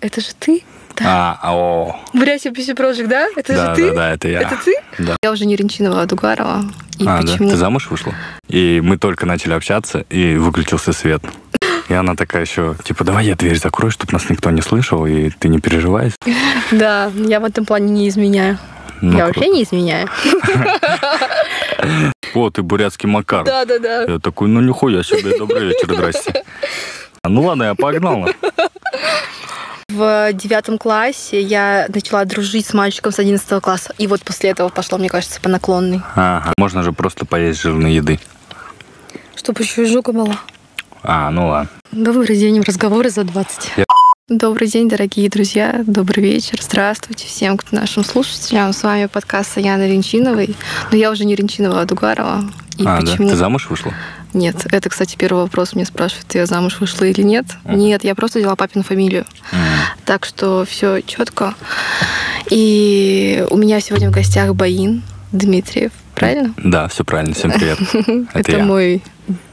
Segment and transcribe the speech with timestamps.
[0.00, 0.62] Это же ты?
[1.02, 3.28] А, о, Бряся Писи Project, да?
[3.34, 3.88] Это да, же ты?
[3.88, 4.40] да, да, это я.
[4.42, 4.74] Это ты?
[4.98, 5.16] Да.
[5.22, 6.64] Я уже не Ренчинова, а Дугарова.
[6.98, 7.50] И а, да, почему?
[7.50, 8.12] ты замуж вышла?
[8.48, 11.22] И мы только начали общаться, и выключился свет.
[11.88, 15.30] И она такая еще, типа, давай я дверь закрою, чтобы нас никто не слышал, и
[15.30, 16.12] ты не переживай.
[16.70, 18.58] Да, я в этом плане не изменяю.
[19.00, 19.40] Ну, я круто.
[19.40, 20.08] вообще не изменяю.
[22.34, 23.44] О, ты бурятский Макар.
[23.44, 24.02] Да, да, да.
[24.02, 26.44] Я такой, ну нихуя себе, добрый вечер, здрасте.
[27.22, 28.28] А, Ну ладно, я погнал.
[29.90, 33.92] В девятом классе я начала дружить с мальчиком с 11 класса.
[33.98, 36.00] И вот после этого пошло, мне кажется, по наклонной.
[36.14, 38.20] Ага, можно же просто поесть жирной еды.
[39.34, 40.36] Чтобы еще и жука была.
[41.02, 41.70] А, ну ладно.
[41.92, 43.72] Добрый день, разговоры за 20.
[43.78, 43.84] Я-
[44.30, 45.82] Добрый день, дорогие друзья.
[45.84, 46.60] Добрый вечер.
[46.62, 48.72] Здравствуйте всем кто нашим слушателям.
[48.72, 50.54] С вами подкаст Яны Ренчиновой.
[50.92, 52.44] Но я уже не Ренчинова, а Дугарова.
[52.78, 53.28] И а, да, почему?
[53.28, 53.92] ты замуж вышла?
[54.32, 55.74] Нет, это, кстати, первый вопрос.
[55.74, 57.44] Мне спрашивают, я замуж вышла или нет.
[57.64, 57.78] Мгм.
[57.78, 59.26] Нет, я просто взяла папину фамилию.
[59.50, 59.58] М.
[60.04, 61.54] Так что все четко.
[62.50, 65.02] И у меня сегодня в гостях Баин
[65.32, 65.90] Дмитриев.
[66.14, 66.54] Правильно?
[66.56, 67.80] Да, все правильно, всем привет.
[68.32, 69.02] Это, мой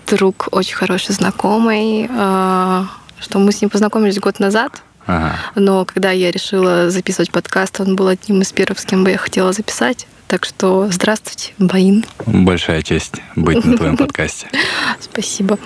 [0.05, 2.07] друг, очень хороший знакомый.
[3.19, 4.81] Что мы с ним познакомились год назад.
[5.05, 5.35] Ага.
[5.55, 9.17] Но когда я решила записывать подкаст, он был одним из первых, с кем бы я
[9.17, 10.07] хотела записать.
[10.27, 12.03] Так что здравствуйте, Баин.
[12.25, 14.47] Большая честь быть на твоем подкасте.
[14.99, 15.57] Спасибо.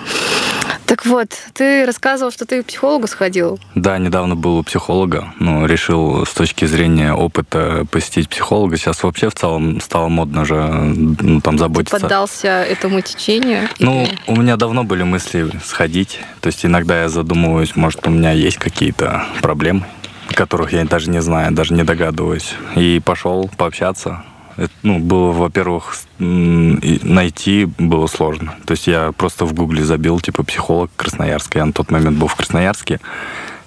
[0.92, 3.58] Так вот, ты рассказывал, что ты к психологу сходил.
[3.74, 8.76] Да, недавно был у психолога, ну, решил с точки зрения опыта посетить психолога.
[8.76, 11.98] Сейчас вообще в целом стало модно же, ну, там заботиться.
[11.98, 13.70] Поддался этому течению.
[13.78, 16.20] Ну, или- у меня давно были мысли сходить.
[16.42, 19.86] То есть иногда я задумываюсь, может, у меня есть какие-то проблемы,
[20.34, 22.52] которых я даже не знаю, даже не догадываюсь.
[22.76, 24.24] И пошел пообщаться.
[24.56, 28.54] Это, ну, было, во-первых, найти было сложно.
[28.66, 31.54] То есть я просто в гугле забил, типа, психолог Красноярск.
[31.54, 33.00] Я на тот момент был в Красноярске.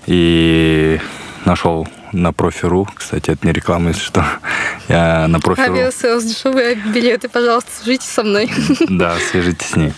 [0.06, 1.00] И
[1.46, 4.26] нашел на профи.ру, кстати, это не реклама, если что.
[4.88, 5.74] Я на профи.ру...
[5.74, 8.50] Авиасейлс, дешевые билеты, пожалуйста, свяжитесь со мной.
[8.90, 9.94] Да, свяжитесь с ней.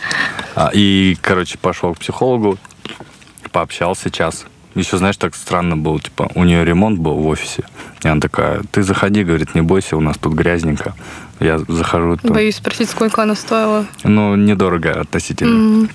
[0.56, 2.58] А, И, короче, пошел к психологу,
[3.52, 4.46] пообщался час.
[4.78, 7.64] Еще, знаешь, так странно было, типа, у нее ремонт был в офисе.
[8.04, 10.94] И она такая, ты заходи, говорит, не бойся, у нас тут грязненько.
[11.40, 13.86] Я захожу, там, Боюсь спросить, сколько она стоила.
[14.04, 15.82] ну, недорого относительно.
[15.84, 15.90] М,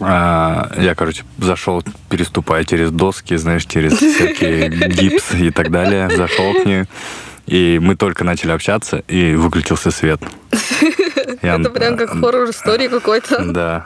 [0.00, 6.52] А, я, короче, зашел, переступая через доски, знаешь, через всякие гипс и так далее, зашел
[6.54, 6.84] к ней.
[7.48, 10.20] И мы только начали общаться, и выключился свет.
[11.42, 13.42] Это прям как хоррор истории какой-то.
[13.58, 13.84] Да.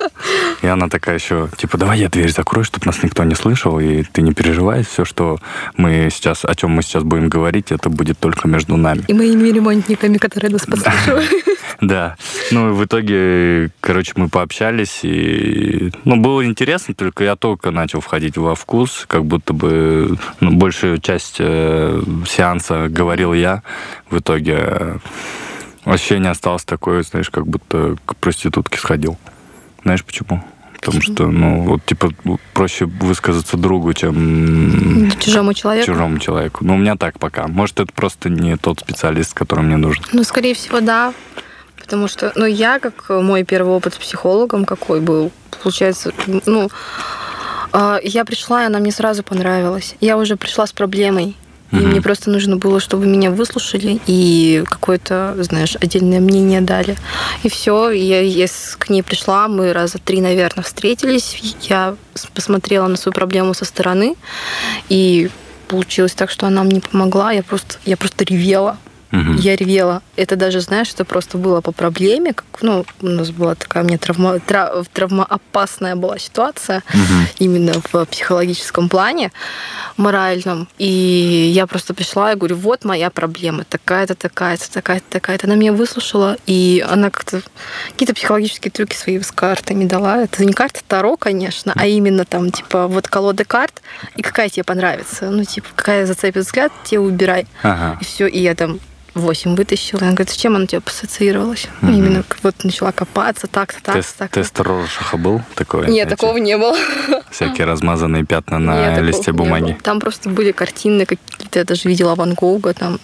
[0.61, 4.03] И она такая еще, типа, давай я дверь закрою, чтобы нас никто не слышал, и
[4.03, 5.39] ты не переживай, все, что
[5.77, 9.05] мы сейчас, о чем мы сейчас будем говорить, это будет только между нами.
[9.09, 11.31] И моими ремонтниками, которые нас подслушивают.
[11.81, 12.17] Да.
[12.51, 18.01] Ну, и в итоге, короче, мы пообщались, и, ну, было интересно, только я только начал
[18.01, 23.63] входить во вкус, как будто бы ну, большую часть э, сеанса говорил я.
[24.11, 24.99] В итоге э,
[25.85, 29.19] ощущение осталось такое, знаешь, как будто к проститутке сходил.
[29.85, 30.43] Знаешь почему?
[30.83, 32.11] Потому что, ну, вот, типа,
[32.55, 35.87] проще высказаться другу, чем Чужому человеку.
[35.87, 36.65] чужому человеку.
[36.65, 37.47] Ну, у меня так пока.
[37.47, 40.03] Может, это просто не тот специалист, который мне нужен.
[40.13, 41.15] Ну, скорее всего, да.
[41.93, 45.31] Потому что, ну, я, как мой первый опыт с психологом, какой был,
[45.63, 46.11] получается,
[46.47, 46.71] ну,
[47.71, 49.95] а, я пришла, и она мне сразу понравилась.
[50.01, 51.37] Я уже пришла с проблемой.
[51.71, 51.91] И Мгм.
[51.91, 56.97] мне просто нужно было, чтобы меня выслушали и какое-то, знаешь, отдельное мнение дали.
[57.43, 58.47] И все, я, я
[58.79, 61.57] к ней пришла, мы раза три, наверное, встретились.
[61.61, 61.97] Я
[62.33, 64.17] посмотрела на свою проблему со стороны,
[64.89, 65.29] и
[65.69, 67.33] получилось так, что она мне помогла.
[67.33, 68.79] Я просто, я просто ревела.
[69.13, 69.37] Мгм.
[69.37, 70.03] Я ревела.
[70.17, 72.33] Это даже, знаешь, это просто было по проблеме.
[72.33, 77.27] Как, ну, у нас была такая, меня травма, тра- травмоопасная была ситуация Мгм.
[77.39, 79.31] именно в психологическом плане,
[79.99, 80.67] моральном.
[80.79, 85.47] И я просто пришла и говорю, вот моя проблема, такая-то, такая-то, такая-то, такая-то.
[85.47, 87.43] Она меня выслушала, и она как-то
[87.91, 90.23] какие-то психологические трюки свои с картами дала.
[90.23, 93.83] Это не карта Таро, конечно, а именно там, типа, вот колода карт,
[94.17, 95.31] и какая тебе понравится.
[95.31, 97.47] Ну, типа, какая зацепит взгляд, те убирай.
[97.63, 97.99] Ага.
[98.01, 98.81] И все, и я там
[99.15, 100.01] 8 вытащила.
[100.03, 101.67] Она говорит, с чем она у тебя ассоциировалась?
[101.83, 101.99] Ну, Мгм.
[101.99, 105.89] Именно вот начала копаться, так-то, так-то, Тест, так тест Роршаха был такой?
[105.89, 106.77] Нет, Эти такого не было.
[107.31, 109.77] Всякие размазанные пятна на Нет, листе бумаги.
[109.83, 112.99] Там просто были картины какие-то, я даже видела Ван Гога, там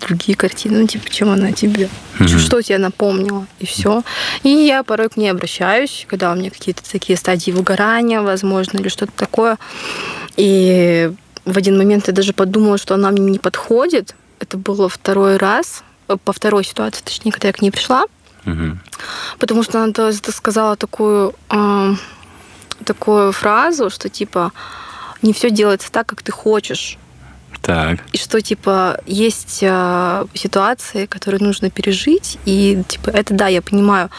[0.00, 1.88] другие картины, ну, типа, чем она тебе.
[2.18, 4.02] Чё- что тебе напомнила, и все.
[4.42, 8.88] И я порой к ней обращаюсь, когда у меня какие-то такие стадии выгорания, возможно, или
[8.88, 9.56] что-то такое.
[10.36, 11.10] И
[11.44, 14.14] в один момент я даже подумала, что она мне не подходит.
[14.40, 18.04] Это было второй раз, э, по второй ситуации, точнее, когда я к ней пришла.
[18.44, 18.80] Мгм.
[19.38, 21.94] Потому что она сказала такую, а,
[22.84, 24.52] такую фразу, что типа
[25.22, 26.98] не все делается так, как ты хочешь.
[27.62, 28.00] Так.
[28.12, 34.10] И что, типа, есть э, ситуации, которые нужно пережить, и, типа, это да, я понимаю,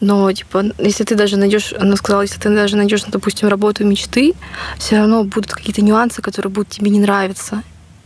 [0.00, 4.32] но, типа, если ты даже найдешь, она сказала, если ты даже найдешь, допустим, работу мечты,
[4.78, 7.62] все равно будут какие-то нюансы, которые будут тебе не нравиться.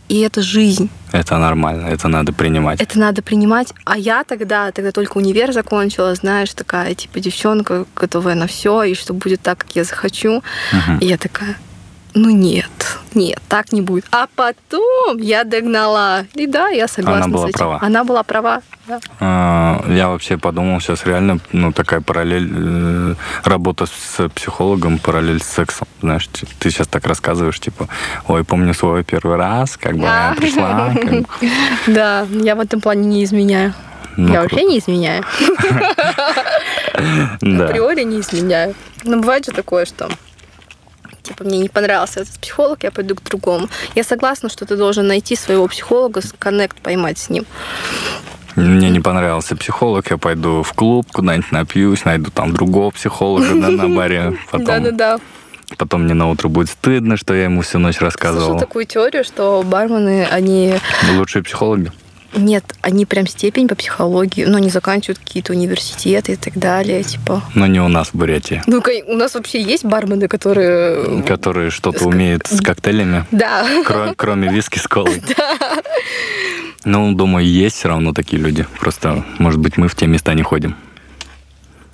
[0.09, 0.89] И это жизнь.
[1.11, 2.81] Это нормально, это надо принимать.
[2.81, 3.73] Это надо принимать.
[3.85, 8.95] А я тогда, тогда только универ закончила, знаешь, такая, типа, девчонка, готовая на все, и
[8.95, 10.43] что будет так, как я захочу.
[10.73, 10.97] Мгм.
[10.99, 11.55] И я такая,
[12.13, 12.69] ну нет,
[13.13, 14.05] нет, так не будет.
[14.11, 16.25] А потом я догнала.
[16.33, 17.57] И да, я согласна Она была с этим.
[17.59, 17.79] права.
[17.81, 18.61] Она была права.
[18.87, 18.99] да.
[19.19, 25.45] А, Я вообще подумал, сейчас реально, ну, такая параллель, э, работа с психологом, параллель с
[25.47, 25.87] сексом.
[26.01, 26.27] Знаешь,
[26.59, 27.87] ты сейчас так рассказываешь, типа,
[28.27, 30.35] ой, помню свой первый раз, как бы я А.
[30.35, 30.93] пришла.
[30.95, 31.25] как
[31.87, 33.73] Да, я в этом плане не изменяю.
[34.17, 34.55] ну, я круто.
[34.55, 35.23] вообще не изменяю.
[37.41, 37.65] Да.
[37.65, 38.75] Априори не изменяю.
[39.03, 40.09] Но бывает же такое, что
[41.23, 43.69] типа мне не понравился этот психолог, я пойду к другому.
[43.95, 47.45] Я согласна, что ты должен найти своего психолога, коннект поймать с ним.
[48.55, 53.69] Мне не понравился психолог, я пойду в клуб, куда-нибудь напьюсь, найду там другого психолога да,
[53.69, 54.37] на баре.
[54.53, 55.19] Да-да-да.
[55.77, 58.59] потом мне на утро будет стыдно, что я ему всю ночь Слышал рассказывал.
[58.59, 60.75] такую теорию, что бармены, они
[61.15, 61.91] Лучшие психологи.
[62.35, 67.41] Нет, они прям степень по психологии, но они заканчивают какие-то университеты и так далее, типа.
[67.55, 68.61] Но не у нас в Бурятии.
[68.67, 71.23] Ну, у нас вообще есть бармены, которые...
[71.23, 73.65] Которые что-то С- умеют с коктейлями, Да.
[73.83, 75.21] кро- кроме виски с колой.
[76.85, 78.65] Ну, думаю, есть все равно такие люди.
[78.79, 80.75] Просто, может быть, мы в те места не ходим.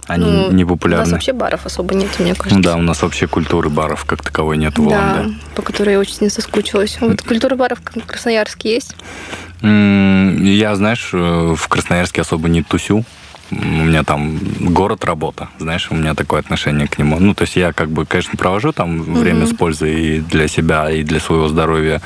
[0.07, 1.11] Они Ну, не У нас популярны.
[1.13, 2.55] вообще баров особо нет, мне кажется.
[2.55, 5.33] Ну да, у нас вообще культуры баров как таковой нет в Да, Улан-Удэ.
[5.55, 6.97] по которой я очень соскучилась.
[7.01, 8.95] Вот культура баров в Красноярске есть.
[9.61, 13.03] Я, знаешь, э, в Красноярске особо не тусю.
[13.51, 17.19] У меня там город работа, знаешь, у меня такое отношение к нему.
[17.19, 20.89] Ну, то есть я как бы, конечно, провожу там время с пользой и для себя,
[20.89, 22.01] и для своего здоровья,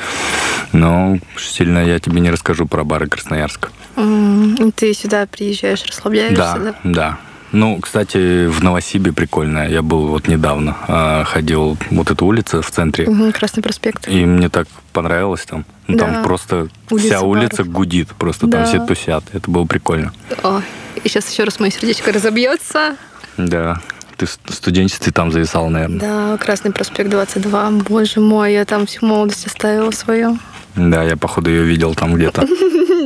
[0.74, 3.70] но сильно я тебе не расскажу про бары Красноярска.
[3.98, 6.76] И Ты сюда приезжаешь, расслабляешься, Да, да?
[6.84, 7.18] да.
[7.52, 9.68] Ну, кстати, в Новосибе прикольно.
[9.68, 14.08] Я был вот недавно, а, ходил вот эта улица в центре, Мгм, Красный проспект.
[14.08, 15.66] и мне так понравилось там.
[15.88, 16.06] Ну, Да.
[16.06, 17.72] Там просто Улица вся улица баров.
[17.74, 18.58] гудит, просто Да.
[18.60, 19.24] там все тусят.
[19.34, 20.14] Это было прикольно.
[20.44, 20.62] Ой,
[21.04, 22.96] и сейчас еще раз мое сердечко разобьется.
[23.38, 23.82] Да.
[24.18, 26.00] Ты в студенчестве там зависал, наверное.
[26.00, 27.72] Да, Красный проспект 22.
[27.88, 30.38] Боже мой, я там всю молодость оставила свою.
[30.76, 32.48] Да, я, походу, ее видел там где-то.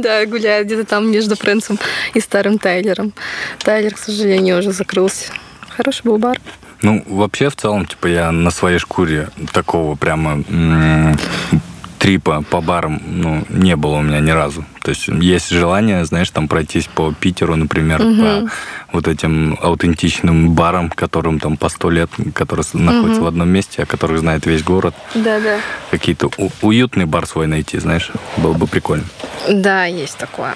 [0.04, 1.80] Да, гуляю где-то там между Фрэнсом
[2.13, 3.13] и старым Тайлером.
[3.60, 5.31] Тайлер, к сожалению, уже закрылся.
[5.69, 6.38] Хороший был бар.
[6.81, 10.44] Ну, вообще, в целом, типа, я на своей шкуре такого прямо
[12.03, 14.65] трипа по барам, ну, не было у меня ни разу.
[14.81, 18.50] То есть есть желание, знаешь, там пройтись по Питеру, например, по
[18.91, 23.85] вот этим аутентичным барам, которым там по сто лет, которые находятся в одном месте, о
[23.85, 24.94] которых знает весь город.
[25.15, 25.59] Да-да.
[25.91, 29.05] Какие-то у- уютный бар свой найти, знаешь, было бы прикольно.
[29.50, 30.55] Да, есть такое.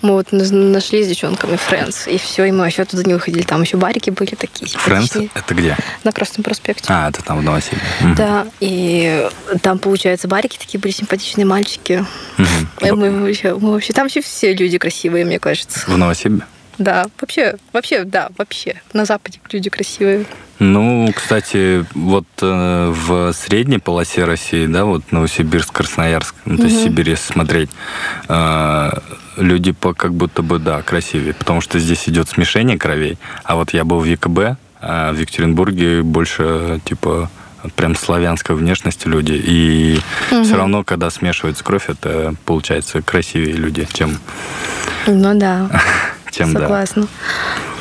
[0.00, 3.42] Мы вот нашли с девчонками Фрэнс, и все, и мы вообще туда не выходили.
[3.42, 5.76] Там еще барики были такие Фрэнс, это где?
[6.04, 6.84] На Красном проспекте.
[6.88, 7.80] А, это там в Новосибе.
[8.16, 9.28] Да, и
[9.62, 12.04] там, получается, барики такие были симпатичные мальчики.
[12.80, 15.80] Мы вообще, мы вообще, там вообще все люди красивые, мне кажется.
[15.86, 16.42] В Новосибе?
[16.78, 18.80] Да, вообще, вообще, да, вообще.
[18.92, 20.24] На Западе люди красивые.
[20.58, 26.76] Ну, кстати, вот э, в средней полосе России, да, вот Новосибирск, Красноярск, ну, то есть
[26.76, 26.84] Мгм.
[26.84, 27.70] Сибирь, если смотреть,
[28.28, 28.90] э,
[29.36, 33.18] люди по как будто бы, да, красивее, потому что здесь идет смешение кровей.
[33.44, 37.30] А вот я был в ЕКБ, а в Екатеринбурге больше, типа,
[37.76, 39.32] прям славянской внешности люди.
[39.44, 40.44] И Мгм.
[40.44, 44.18] все равно, когда смешивается кровь, это получается красивее люди, чем,
[45.06, 45.68] Ну да,
[46.32, 46.60] чем да.
[46.60, 47.06] согласна.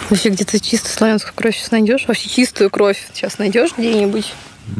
[0.10, 2.03] Вообще где-то чистую славянскую кровь сейчас найдешь?
[2.08, 4.34] Вообще чистую кровь сейчас найдешь где-нибудь?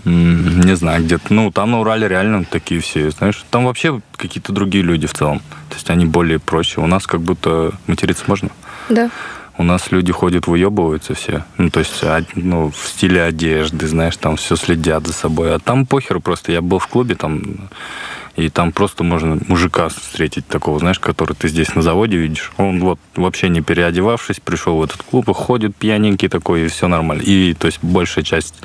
[0.06, 1.34] Не знаю, где-то.
[1.34, 3.44] Ну, там на Урале реально такие все, знаешь.
[3.50, 5.40] Там вообще какие-то другие люди в целом.
[5.70, 6.82] То есть они более проще.
[6.82, 8.50] У нас как будто материться можно.
[8.90, 9.10] Да.
[9.58, 11.44] У нас люди ходят, выебываются все.
[11.58, 15.54] Ну, то есть, а, ну, в стиле одежды, знаешь, там все следят за собой.
[15.54, 16.52] А там похеру просто.
[16.52, 17.70] Я был в клубе там,
[18.36, 22.52] и там просто можно мужика встретить такого, знаешь, который ты здесь на заводе видишь.
[22.58, 26.88] Он вот вообще не переодевавшись, пришел в этот клуб и ходит пьяненький такой, и все
[26.88, 27.22] нормально.
[27.22, 28.56] И, то есть, большая часть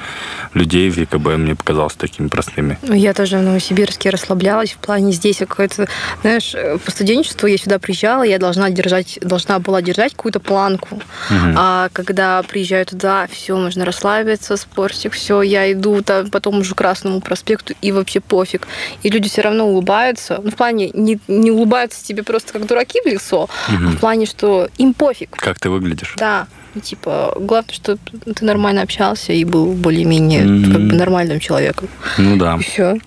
[0.54, 2.78] людей в ЕКБ мне показалась такими простыми.
[2.82, 5.88] Я тоже в Новосибирске расслаблялась в плане здесь какое-то,
[6.23, 11.00] знаешь, э, по студенчеству я сюда приезжала, я должна держать, должна была держать какую-то планку.
[11.30, 11.54] Мгм.
[11.56, 16.78] А когда приезжаю туда, все, можно расслабиться, спортик, все, я иду там, потом уже к
[16.78, 18.68] Красному проспекту, и вообще пофиг.
[19.02, 20.40] И люди все равно улыбаются.
[20.42, 23.88] Ну, в плане, не, не улыбаются тебе просто как дураки в лицо, а Мгм.
[23.92, 25.30] в плане, что им пофиг.
[25.36, 26.14] Как ты выглядишь?
[26.18, 27.96] Да, ну, типа, главное, что
[28.34, 30.72] ты нормально общался и был более-менее Мгм.
[30.72, 31.88] как бы нормальным человеком.
[32.18, 32.56] Ну да.
[32.56, 32.98] И все.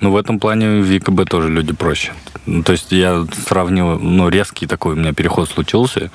[0.00, 2.12] Ну, в этом плане в ЕКБ тоже люди проще.
[2.46, 6.10] Ну, то есть я сравнил, ну, резкий такой у меня переход случился.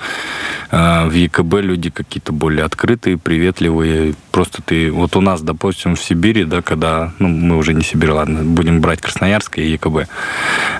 [0.70, 4.14] А, в ЕКБ люди какие-то более открытые, приветливые.
[4.34, 4.90] Просто ты...
[4.90, 7.12] Вот у нас, допустим, в Сибири, да, когда...
[7.20, 10.08] Ну, мы уже не Сибирь, ладно, будем брать Красноярск и ЕКБ.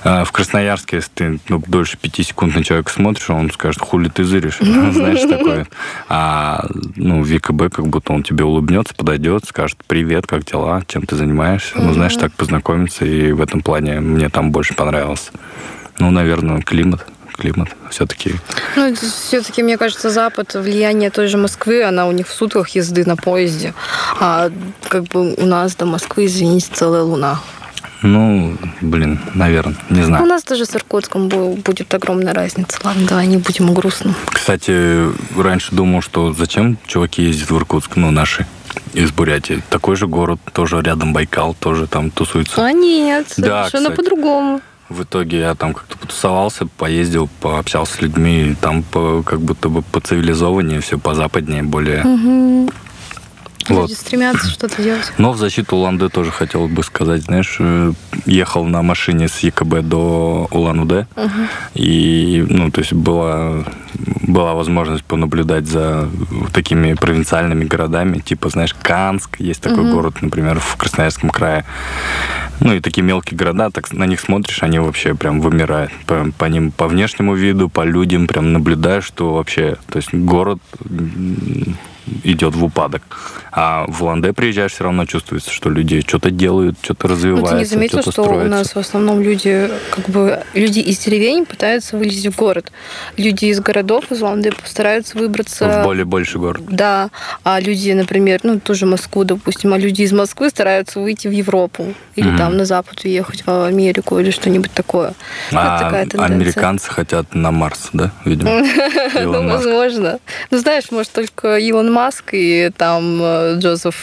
[0.03, 4.09] А, в Красноярске, если ты ну, дольше пяти секунд на человека смотришь, он скажет, хули
[4.09, 5.67] ты зыришь, знаешь, такое.
[6.09, 11.05] А ну, в ЕКБ как будто он тебе улыбнется, подойдет, скажет, привет, как дела, чем
[11.05, 11.75] ты занимаешься.
[11.77, 15.31] Ну, знаешь, так познакомиться, и в этом плане мне там больше понравилось.
[15.97, 18.35] Ну, наверное, климат климат все-таки.
[18.75, 23.05] Ну, все-таки, мне кажется, Запад, влияние той же Москвы, она у них в сутках езды
[23.05, 23.73] на поезде.
[24.19, 24.49] А
[24.87, 27.39] как бы у нас до Москвы, извините, целая луна.
[28.01, 30.23] Ну, блин, наверное, не знаю.
[30.23, 32.77] У нас даже с Иркутском будет огромная разница.
[32.83, 34.13] Ладно, давай не будем грустно.
[34.27, 38.45] Кстати, раньше думал, что зачем чуваки ездят в Иркутск, ну, наши
[38.93, 39.63] из Бурятии.
[39.69, 42.63] Такой же город, тоже рядом Байкал, тоже там тусуется.
[42.63, 44.61] А нет, совершенно да, по-другому.
[44.89, 49.81] В итоге я там как-то потусовался, поездил, пообщался с людьми, там по, как будто бы
[49.81, 52.03] по цивилизованнее, все по западнее, более.
[52.03, 52.69] Угу.
[53.69, 53.89] Вот.
[53.89, 55.11] Люди стремятся что-то делать.
[55.17, 57.93] Но в защиту Улан-Удэ тоже хотел бы сказать, знаешь, э,
[58.25, 61.29] ехал на машине с ЕКБ до Улан-Удэ, угу.
[61.73, 63.63] и, ну, то есть была,
[64.21, 66.09] была возможность понаблюдать за
[66.53, 69.95] такими провинциальными городами, типа, знаешь, Канск, есть такой угу.
[69.95, 71.65] город, например, в Красноярском крае.
[72.59, 75.91] Ну, и такие мелкие города, так на них смотришь, они вообще прям вымирают.
[76.05, 80.59] По, по ним, по внешнему виду, по людям прям наблюдаешь, что вообще, то есть город
[82.23, 83.03] идет в упадок.
[83.51, 87.63] А в Ланде приезжаешь, все равно чувствуется, что люди что-то делают, что-то развиваются, ну, ты
[87.63, 88.45] не заметил, что строится.
[88.45, 92.71] у нас в основном люди, как бы, люди из деревень пытаются вылезть в город.
[93.15, 95.81] Люди из городов, из Ланды постараются выбраться...
[95.81, 96.63] В более больший город.
[96.67, 97.09] Да.
[97.43, 101.93] А люди, например, ну, тоже Москву, допустим, а люди из Москвы стараются выйти в Европу
[102.15, 102.37] или mm-hmm.
[102.37, 105.13] там на Запад уехать, в Америку или что-нибудь такое.
[105.53, 108.63] А американцы хотят на Марс, да, видимо?
[109.25, 110.19] Ну, возможно.
[110.51, 113.95] Ну, знаешь, может, только Илон Маск и там э, Джозеф,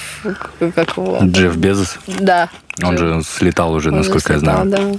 [0.74, 1.18] как его?
[1.22, 1.98] Джефф Безос?
[2.06, 2.48] Да.
[2.82, 3.00] Он Джефф.
[3.00, 4.70] же слетал уже, Он насколько слетал, я знаю.
[4.70, 4.98] Да.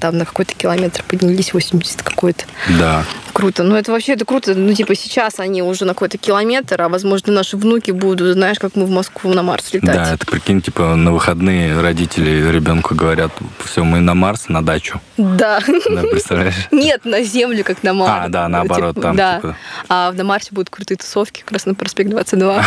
[0.00, 2.44] Там на какой-то километр поднялись, 80 какой-то.
[2.78, 3.04] Да.
[3.32, 3.64] Круто.
[3.64, 4.54] Ну, это вообще это круто.
[4.54, 8.76] Ну, типа, сейчас они уже на какой-то километр, а, возможно, наши внуки будут, знаешь, как
[8.76, 9.94] мы в Москву на Марс летать.
[9.94, 13.32] Да, это, прикинь, типа, на выходные родители ребенку говорят,
[13.64, 15.00] все, мы на Марс, на дачу.
[15.16, 15.60] Да.
[15.66, 16.54] Да, представляешь?
[16.70, 18.26] Нет, на Землю, как на Марс.
[18.26, 19.16] А, да, наоборот, типа, там.
[19.16, 19.36] Да.
[19.36, 19.56] Типа...
[19.88, 22.64] А на Марсе будут крутые тусовки, как раз на проспект 22.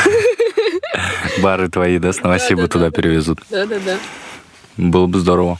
[1.41, 3.39] Бары твои, да, с Новосиба туда перевезут.
[3.50, 3.97] Да-да-да.
[4.77, 5.59] Было бы здорово.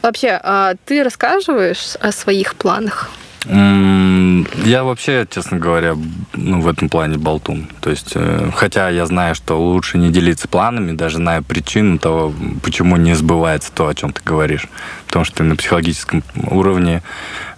[0.00, 3.10] Вообще, а ты рассказываешь о своих планах?
[3.44, 5.94] Я вообще, честно говоря,
[6.32, 7.68] ну, в этом плане болтун.
[7.82, 12.32] То есть, э, хотя я знаю, что лучше не делиться планами, даже зная причину того,
[12.62, 14.68] почему не сбывается то, о чем ты говоришь.
[15.06, 17.02] Потому что ты на психологическом уровне,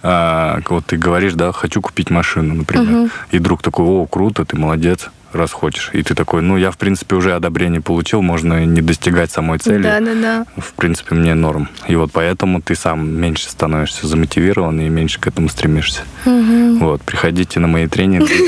[0.03, 2.93] э, вот ты говоришь, да, хочу купить машину, например.
[2.93, 3.09] Угу.
[3.31, 5.89] И друг такой, о, круто, ты молодец раз хочешь.
[5.93, 9.83] И ты такой, ну, я, в принципе, уже одобрение получил, можно не достигать самой цели.
[9.83, 10.45] Да, да, да.
[10.57, 11.69] В принципе, мне норм.
[11.87, 16.01] И вот поэтому ты сам меньше становишься замотивирован и меньше к этому стремишься.
[16.25, 16.77] Угу.
[16.79, 18.33] Вот, приходите на мои тренинги.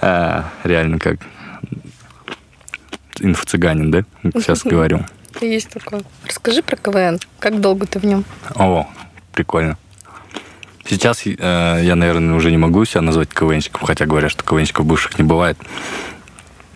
[0.00, 1.18] А, реально как
[3.20, 4.04] инфо-цыганин, да?
[4.34, 5.04] Сейчас говорю.
[5.40, 6.02] Есть такое.
[6.26, 7.18] Расскажи про КВН.
[7.38, 8.24] Как долго ты в нем?
[8.54, 8.88] О,
[9.32, 9.76] прикольно.
[10.88, 15.18] Сейчас э, я, наверное, уже не могу себя назвать КВНщиком, хотя говорят, что КВНщиков бывших
[15.18, 15.58] не бывает.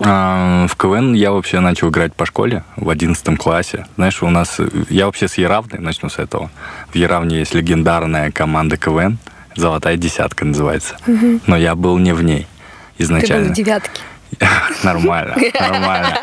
[0.00, 3.87] А, в КВН я вообще начал играть по школе в 11 классе.
[3.97, 4.61] Знаешь, у нас...
[4.90, 6.50] Я вообще с Яравны, начну с этого.
[6.90, 9.19] В Яравне есть легендарная команда КВН.
[9.54, 10.97] «Золотая десятка» называется.
[11.07, 11.40] Угу.
[11.47, 12.47] Но я был не в ней
[12.99, 13.45] изначально.
[13.45, 14.02] Ты был в девятке.
[14.83, 16.19] Нормально, нормально.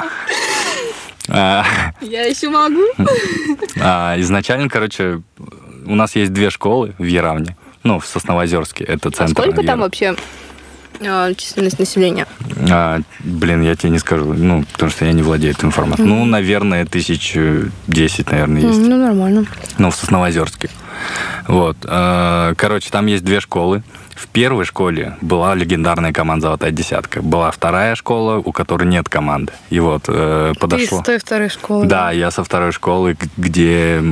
[1.28, 1.64] А,
[2.02, 2.82] я еще могу.
[3.80, 5.22] А, изначально, короче,
[5.86, 7.56] у нас есть две школы в Яравне.
[7.84, 8.84] Ну, в Сосновозерске.
[8.84, 9.42] Это центр.
[9.42, 10.16] А сколько там вообще
[11.02, 12.28] а, численность населения?
[12.70, 16.08] А, блин, я тебе не скажу, ну, потому что я не владею этой информацией.
[16.08, 16.12] Mm-hmm.
[16.12, 17.38] Ну, наверное, тысяч
[17.88, 18.80] десять, наверное, есть.
[18.80, 19.46] Ну, нормально.
[19.78, 20.70] Ну, в Сосновозерске.
[21.48, 21.78] Вот.
[21.86, 23.84] А, короче, там есть две школы.
[24.20, 27.22] В первой школе была легендарная команда «Золотая десятка».
[27.22, 29.54] Была вторая школа, у которой нет команды.
[29.70, 30.88] И вот э, подошло...
[30.90, 31.86] Ты из той второй школы.
[31.86, 34.04] Да, я со второй школы, где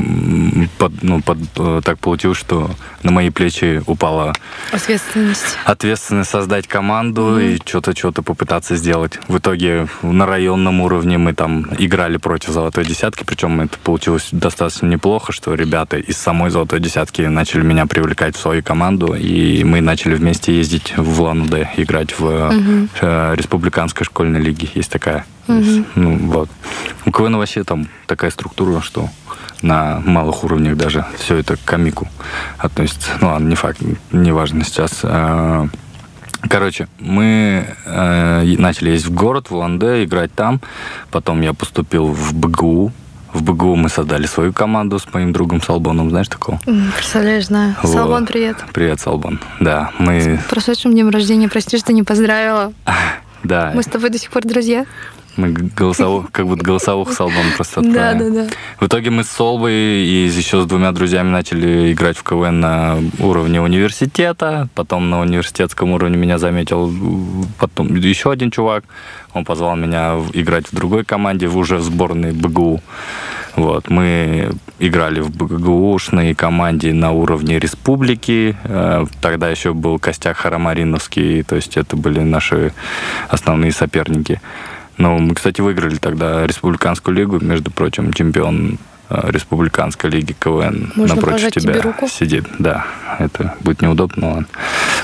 [0.77, 2.71] под, ну, под, э, так получилось, что
[3.03, 4.33] на мои плечи упала...
[4.71, 5.57] Ответственность.
[5.65, 7.55] Ответственность создать команду mm-hmm.
[7.55, 9.19] и что-то, что-то попытаться сделать.
[9.27, 14.87] В итоге на районном уровне мы там играли против «Золотой десятки», причем это получилось достаточно
[14.87, 19.81] неплохо, что ребята из самой «Золотой десятки» начали меня привлекать в свою команду, и мы
[19.81, 22.87] начали начали вместе ездить в Улан-Удэ, играть в угу.
[23.33, 24.69] республиканской школьной лиге.
[24.75, 25.25] Есть такая.
[25.47, 25.85] Угу.
[25.95, 26.49] Ну, вот.
[27.07, 29.09] У КВН вообще там такая структура, что
[29.63, 32.07] на малых уровнях даже все это к комику
[32.59, 33.09] относится.
[33.21, 33.79] Ну, ладно, не факт,
[34.11, 34.99] не важно сейчас.
[35.01, 35.67] А,
[36.47, 40.61] Короче, мы э, начали ездить в город, в Уланде, играть там.
[41.09, 42.91] Потом я поступил в БГУ.
[43.33, 46.09] В БГУ мы создали свою команду с моим другом Салбоном.
[46.09, 46.59] Знаешь такого?
[46.95, 47.75] Представляешь, знаю.
[47.83, 47.91] Вот.
[47.93, 48.57] Салбон, привет.
[48.73, 49.39] Привет, Салбон.
[49.59, 50.39] Да, мы...
[50.45, 51.49] С прошедшим днем рождения.
[51.49, 52.73] Прости, что не поздравила.
[53.43, 53.71] Да.
[53.73, 54.85] Мы с тобой до сих пор друзья.
[55.37, 57.97] Мы голосовых, как будто голосовых с Албом просто отправили.
[57.97, 58.55] Да, да, да.
[58.79, 62.97] В итоге мы с Солбой и еще с двумя друзьями начали играть в КВН на
[63.19, 64.69] уровне университета.
[64.75, 66.91] Потом на университетском уровне меня заметил
[67.59, 68.83] потом еще один чувак.
[69.33, 72.81] Он позвал меня играть в другой команде, уже в сборной БГУ.
[73.55, 78.55] Вот, мы играли в БГУшной команде на уровне республики.
[78.63, 82.73] Э, тогда еще был костяк Харамариновский, то есть это были наши
[83.29, 84.39] основные соперники.
[84.97, 91.15] Ну, мы, кстати, выиграли тогда республиканскую лигу, между прочим, чемпион э, республиканской лиги КВН Можно
[91.15, 92.07] напротив тебя тебе руку?
[92.07, 92.45] сидит.
[92.57, 92.85] Да,
[93.19, 94.47] это будет неудобно, но ладно.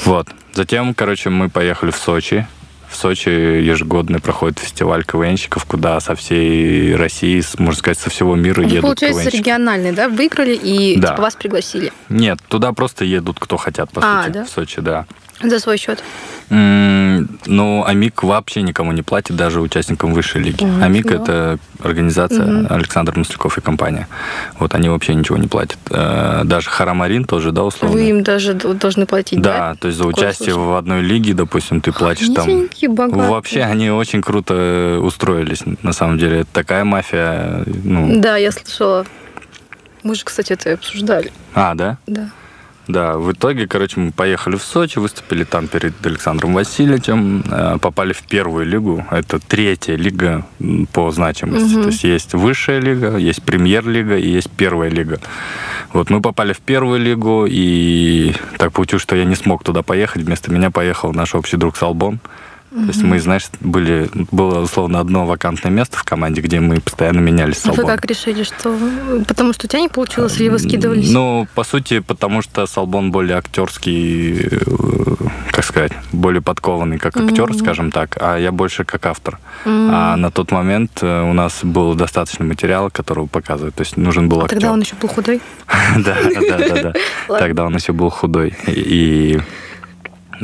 [0.05, 0.27] Вот.
[0.53, 2.47] Затем, короче, мы поехали в Сочи.
[2.89, 8.61] В Сочи ежегодно проходит фестиваль КВНщиков, куда со всей России, можно сказать, со всего мира
[8.61, 9.37] Ну, едут получается, КВНщики.
[9.41, 10.09] региональный, да?
[10.09, 11.09] Выиграли и Да.
[11.09, 11.91] типа вас пригласили.
[12.09, 14.45] Нет, туда просто едут кто хотят, по А, сути, да?
[14.45, 15.05] в Сочи, да.
[15.41, 16.03] За свой счет.
[16.49, 20.63] Ну, АМИК вообще никому не платит, даже участникам высшей лиги.
[20.63, 21.15] М, АМИК да.
[21.15, 22.67] это организация Мгм.
[22.71, 24.07] Александр Масляков и компания.
[24.59, 25.77] Вот они вообще ничего не платят.
[25.89, 27.95] Э, Даже Харамарин тоже, да, условно.
[27.97, 29.57] Вы им даже должны платить, да?
[29.71, 30.71] Да, то есть за Такое участие слышно.
[30.71, 32.67] в одной лиге, допустим, ты платишь там.
[32.93, 33.29] богатые.
[33.29, 36.41] Вообще они очень круто устроились, на самом деле.
[36.41, 37.63] Это такая мафия.
[37.83, 38.19] Ну...
[38.19, 39.05] Да, я слышала.
[40.03, 41.31] Мы же, кстати, это и обсуждали.
[41.55, 41.97] А, да?
[42.07, 42.29] Да.
[42.87, 48.11] Да, в итоге, короче, мы поехали в Сочи, выступили там перед Александром Васильевичем, э, попали
[48.11, 49.05] в первую лигу.
[49.09, 50.45] Это третья лига
[50.91, 51.73] по значимости.
[51.73, 51.83] Мгм.
[51.83, 55.19] То есть есть высшая лига, есть премьер-лига и есть первая лига.
[55.93, 60.23] Вот мы попали в первую лигу, и так получилось, что я не смог туда поехать.
[60.23, 62.19] Вместо меня поехал наш общий друг Салбон.
[62.73, 67.19] То есть мы, знаешь, были, было условно одно вакантное место в команде, где мы постоянно
[67.19, 68.75] менялись с А вы как решили, что...
[69.27, 71.11] Потому что у тебя не получилось, или вы скидывались?
[71.11, 74.57] Ну, по сути, потому что Салбон более актерский, э,
[75.51, 77.59] как сказать, более подкованный как актер, Мгм.
[77.59, 79.37] скажем так, а я больше как автор.
[79.65, 79.89] М.
[79.93, 83.75] А на тот момент э, у нас был достаточно материала, которого показывать.
[83.75, 84.57] То есть нужен был А актер.
[84.57, 85.41] Тогда он еще был худой?
[85.97, 86.17] Да,
[86.57, 87.37] да, да.
[87.39, 88.55] Тогда он еще был худой.
[88.67, 89.39] И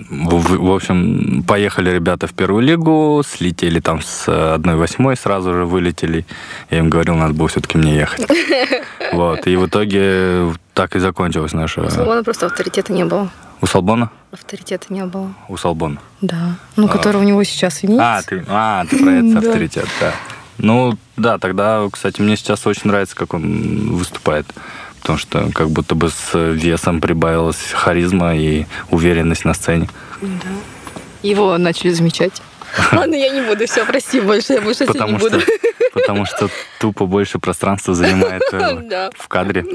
[0.09, 6.25] в, в общем, поехали ребята в первую лигу, слетели там с 1-8, сразу же вылетели.
[6.69, 8.27] Я им говорил, надо было все-таки мне ехать.
[9.11, 9.47] Вот.
[9.47, 11.81] И в итоге так и закончилась наша...
[11.81, 13.29] У Салбона просто авторитета не было.
[13.59, 14.11] У Салбона?
[14.31, 15.33] Авторитета не было.
[15.47, 15.97] У Салбона.
[16.21, 16.55] Да.
[16.75, 16.89] Ну, А.
[16.89, 18.17] который у него сейчас имеется.
[18.17, 20.13] А, ты, а, ты про этот авторитет, да.
[20.59, 24.45] Ну, да, тогда, кстати, мне сейчас очень нравится, как он выступает.
[25.09, 29.89] Потому что как будто бы с весом прибавилась харизма и уверенность на сцене.
[30.21, 30.29] Да.
[31.23, 32.43] Его начали замечать.
[32.91, 35.39] Ладно, я не буду, все, прости, больше я больше не буду.
[35.41, 35.51] что,
[35.93, 36.47] потому что
[36.79, 39.09] тупо больше пространства занимает э, Да.
[39.17, 39.65] в кадре.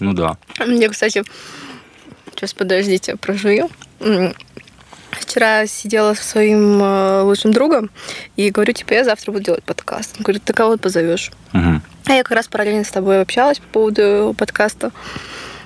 [0.00, 0.38] Ну да.
[0.66, 1.22] Мне, кстати,
[2.34, 3.68] сейчас подождите, прожую.
[5.20, 7.90] Вчера сидела со своим э, лучшим другом
[8.36, 10.14] и говорю, типа, я завтра буду делать подкаст.
[10.18, 11.30] Он говорит, ты кого позовешь?
[11.52, 11.82] Мгм.
[12.06, 14.92] А я как раз параллельно с тобой общалась по поводу подкаста.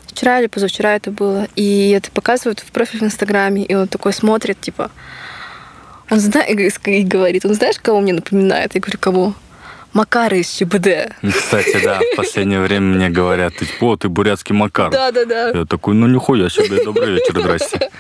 [0.07, 1.47] Вчера или позавчера это было.
[1.57, 3.65] И это показывают в профиль в Инстаграме.
[3.65, 4.91] И он такой смотрит, типа...
[6.11, 8.75] Он знает, и говорит, он знаешь, кого мне напоминает?
[8.75, 9.35] Я говорю, кого?
[9.93, 11.15] Макара из ЧБД.
[11.23, 14.91] Кстати, да, в последнее время мне говорят, ты, о, ты бурятский Макар.
[14.91, 15.51] Да-да-да.
[15.51, 17.91] Я такой, ну нихуя себе, добрый вечер, здрасте.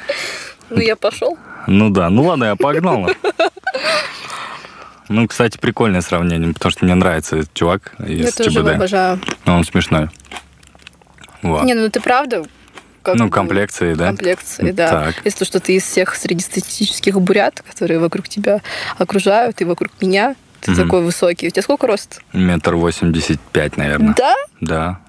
[0.70, 1.36] Ну, я пошел.
[1.66, 3.10] Ну да, ну ладно, я погнал.
[5.08, 8.76] Ну, кстати, прикольное сравнение, потому что мне нравится этот чувак из Я тоже его ЧБД.
[8.76, 9.20] обожаю.
[9.46, 10.08] Он смешной.
[11.42, 11.64] Вот.
[11.64, 12.44] Не, ну ты правда...
[13.02, 14.06] как Ну, комплекции, да?
[14.06, 14.88] Комплекции, да.
[15.06, 15.14] Так.
[15.24, 18.60] Если то, что ты из всех среднестатистических бурят, которые вокруг тебя
[18.98, 20.82] окружают, и вокруг меня, ты Мгм.
[20.84, 21.48] такой высокий.
[21.48, 22.20] У тебя сколько рост?
[22.32, 24.14] Метр восемьдесят пять, наверное.
[24.16, 24.34] Да?
[24.60, 25.00] Да.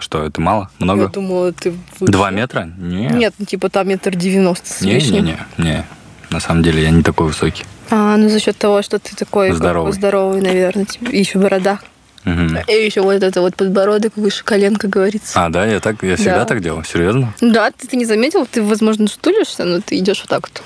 [0.00, 0.70] Что, это мало?
[0.78, 1.02] Много?
[1.02, 2.10] Я думала, ты выше.
[2.12, 2.68] Два метра?
[2.78, 3.12] Нет.
[3.12, 5.24] Нет, ну типа там метр девяносто с Не, не, лишним.
[5.26, 5.84] не, не.
[6.30, 7.64] На самом деле я не такой высокий.
[7.90, 9.92] А, ну за счет того, что ты такой как бы Здоровый.
[9.92, 11.78] здоровый, наверное, и еще борода.
[12.24, 12.58] Мгм.
[12.66, 15.44] И еще вот это вот подбородок выше колен, как говорится.
[15.44, 16.44] А, да, я так, я всегда Да.
[16.44, 17.32] так делал, серьезно?
[17.40, 20.62] Да, ты, ты не заметил, ты, возможно, стулишься, но ты идешь вот так вот.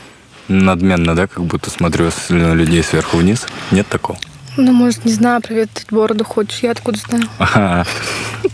[0.48, 3.46] Надменно, да, как будто смотрю на людей сверху вниз.
[3.70, 4.18] Нет такого.
[4.56, 7.24] Ну, может, не знаю, проветрить бороду хочешь, я откуда знаю.
[7.38, 7.84] Ага.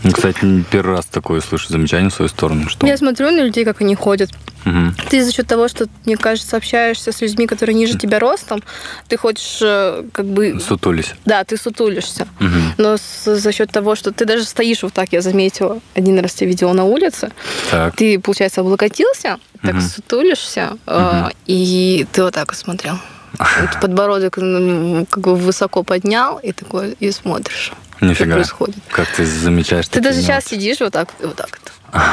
[0.03, 2.87] Ну, кстати, не первый раз такое слышу замечание в свою сторону, что...
[2.87, 4.31] Я смотрю на людей, как они ходят.
[4.65, 4.95] Мгм.
[5.09, 8.63] Ты за счет того, что, мне кажется, общаешься с людьми, которые ниже тебя ростом,
[9.07, 10.59] ты хочешь э, как бы...
[10.59, 11.13] Сутулись.
[11.25, 12.27] Да, ты сутулишься.
[12.39, 12.73] Мгм.
[12.77, 16.33] Но с- за счет того, что ты даже стоишь вот так, я заметила, один раз
[16.33, 17.31] тебя видела на улице,
[17.69, 17.95] Так.
[17.95, 19.81] ты, получается, облокотился, так Мгм.
[19.81, 21.31] сутулишься, Мгм.
[21.47, 22.97] и ты вот так вот смотрел.
[23.39, 28.35] Вот подбородок ну, как бы высоко поднял, и такой, и смотришь, что Нифига.
[28.35, 28.75] происходит.
[28.89, 31.59] Как ты замечаешь Ты даже сейчас сидишь вот так, вот так
[31.91, 32.01] вот.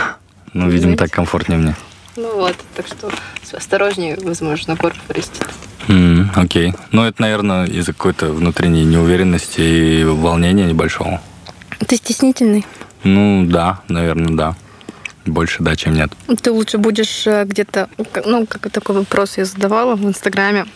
[0.55, 1.77] Ну, видимо, так комфортнее мне.
[2.17, 3.11] Ну вот, так что
[3.53, 5.47] осторожнее, возможно, корпус растет.
[5.89, 6.75] М, Окей.
[6.91, 11.21] Ну, это, наверное, из-за какой-то внутренней неуверенности и волнения небольшого.
[11.87, 12.67] Ты стеснительный.
[13.05, 14.57] Ну, да, наверное, да.
[15.27, 16.11] Больше да, чем нет.
[16.43, 17.89] Ты лучше будешь э, где-то,
[18.25, 20.67] ну, как такой вопрос я задавала в Инстаграме.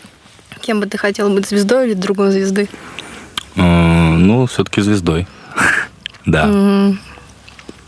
[0.62, 2.68] Кем бы ты хотела быть, звездой или другом звезды?
[3.56, 3.62] Э,
[4.16, 5.26] Ну, все-таки звездой.
[6.24, 6.48] Да.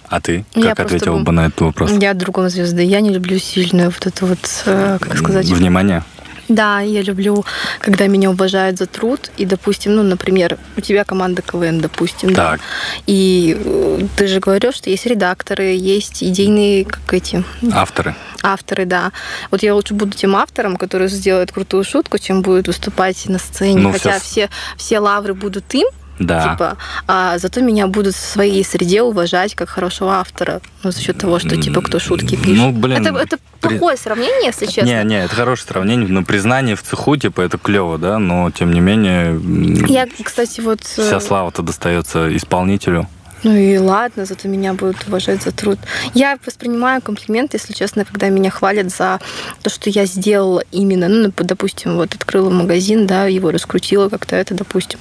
[0.09, 1.93] А ты Я как ответила бы- на этот вопрос?
[1.93, 2.83] Я другом звезды.
[2.83, 5.47] Я не люблю сильную вот эту вот, э, как сказать...
[5.47, 6.03] Внимание.
[6.49, 7.45] Да, я люблю,
[7.81, 9.31] когда меня уважают за труд.
[9.37, 12.53] И, допустим, ну, например, у тебя команда КВН, допустим, да.
[12.53, 12.61] Так.
[13.07, 18.15] И э, ты же говорил, что есть редакторы, есть идейные, как эти, Авторы.
[18.43, 19.13] авторы, да.
[19.51, 23.81] Вот я лучше буду тем автором, который сделает крутую шутку, чем будет выступать на сцене.
[23.81, 25.87] Ну, Хотя всё- все, все лавры будут им,
[26.19, 26.53] Да.
[26.53, 26.77] типа,
[27.09, 30.61] а зато меня будут в своей среде уважать как хорошего автора.
[30.83, 32.57] Ну, за счет того, что, типа, кто шутки пишет.
[32.57, 34.85] Ну, блин, это, это при- плохое сравнение, если честно.
[34.87, 36.09] Не, не, это хорошее сравнение.
[36.09, 39.41] Но признание в цеху, типа, это клево, да, но тем не менее
[39.89, 40.81] Я, кстати, вот...
[40.97, 43.09] э, вся слава-то достается исполнителю.
[43.45, 45.79] Ну и ладно, зато меня будут уважать за труд.
[46.15, 49.21] Я воспринимаю комплимент, если честно, когда меня хвалят за
[49.63, 54.55] то, что я сделала именно, ну, допустим, вот открыла магазин, да, его раскрутила как-то это,
[54.55, 54.99] допустим.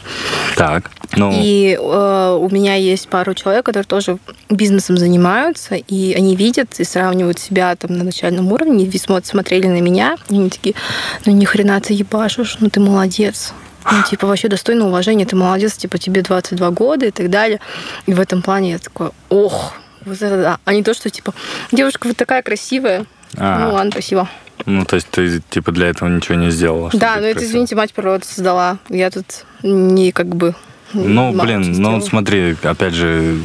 [0.58, 0.92] Так.
[1.16, 4.18] Ну, И э, у меня есть пару человек, которые тоже
[4.50, 9.68] бизнесом занимаются, и они видят и сравнивают себя там на начальном уровне, и смо- смотрели
[9.68, 10.76] на меня, и они такие,
[11.26, 13.54] ну ни хрена ты ебашишь, ну ты молодец.
[13.92, 17.60] Ну, типа, вообще достойно уважения, ты молодец, типа, тебе 22 года и так далее.
[18.06, 19.74] И в этом плане я такой, ох,
[20.06, 20.60] вот это да.
[20.66, 21.34] А не то, что, типа,
[21.72, 23.06] девушка, вы такая красивая.
[23.38, 23.60] А.
[23.60, 24.30] Ну, ладно, спасибо.
[24.66, 26.90] ну, то есть ты, типа, для этого ничего не сделала?
[26.94, 28.78] Да, ну это, извините, мать природа создала.
[28.90, 30.56] Я тут не как бы...
[30.94, 33.38] Ну, мало блин, ну смотри, опять же,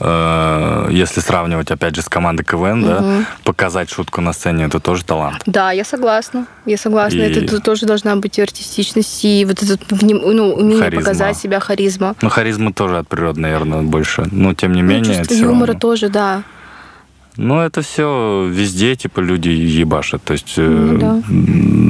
[0.00, 3.26] э, если сравнивать, опять же, с командой КВН, да, Мгм.
[3.44, 5.42] показать шутку на сцене это тоже талант.
[5.46, 6.46] Да, я согласна.
[6.66, 7.16] Я согласна.
[7.18, 11.00] И- Это тоже должна быть и артистичность, и вот этот ну, умение Харизма.
[11.02, 12.14] показать себя, харизма.
[12.22, 14.26] Ну, харизма тоже от природы, наверное, больше.
[14.32, 15.80] Но тем не Ну, менее, чувство это юмора равно.
[15.80, 16.42] тоже, да.
[17.36, 20.22] Ну, это все везде, типа, люди ебашат.
[20.24, 21.22] То есть, э, Ну, да.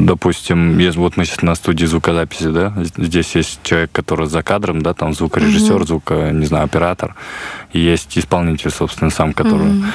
[0.06, 4.82] допустим, если вот мы сейчас на студии звукозаписи, да, здесь есть человек, который за кадром,
[4.82, 5.86] да, там звукорежиссер, Мгм.
[5.86, 7.14] звук, не знаю, оператор,
[7.72, 9.66] и есть исполнитель, собственно, сам, который...
[9.66, 9.86] Мгм.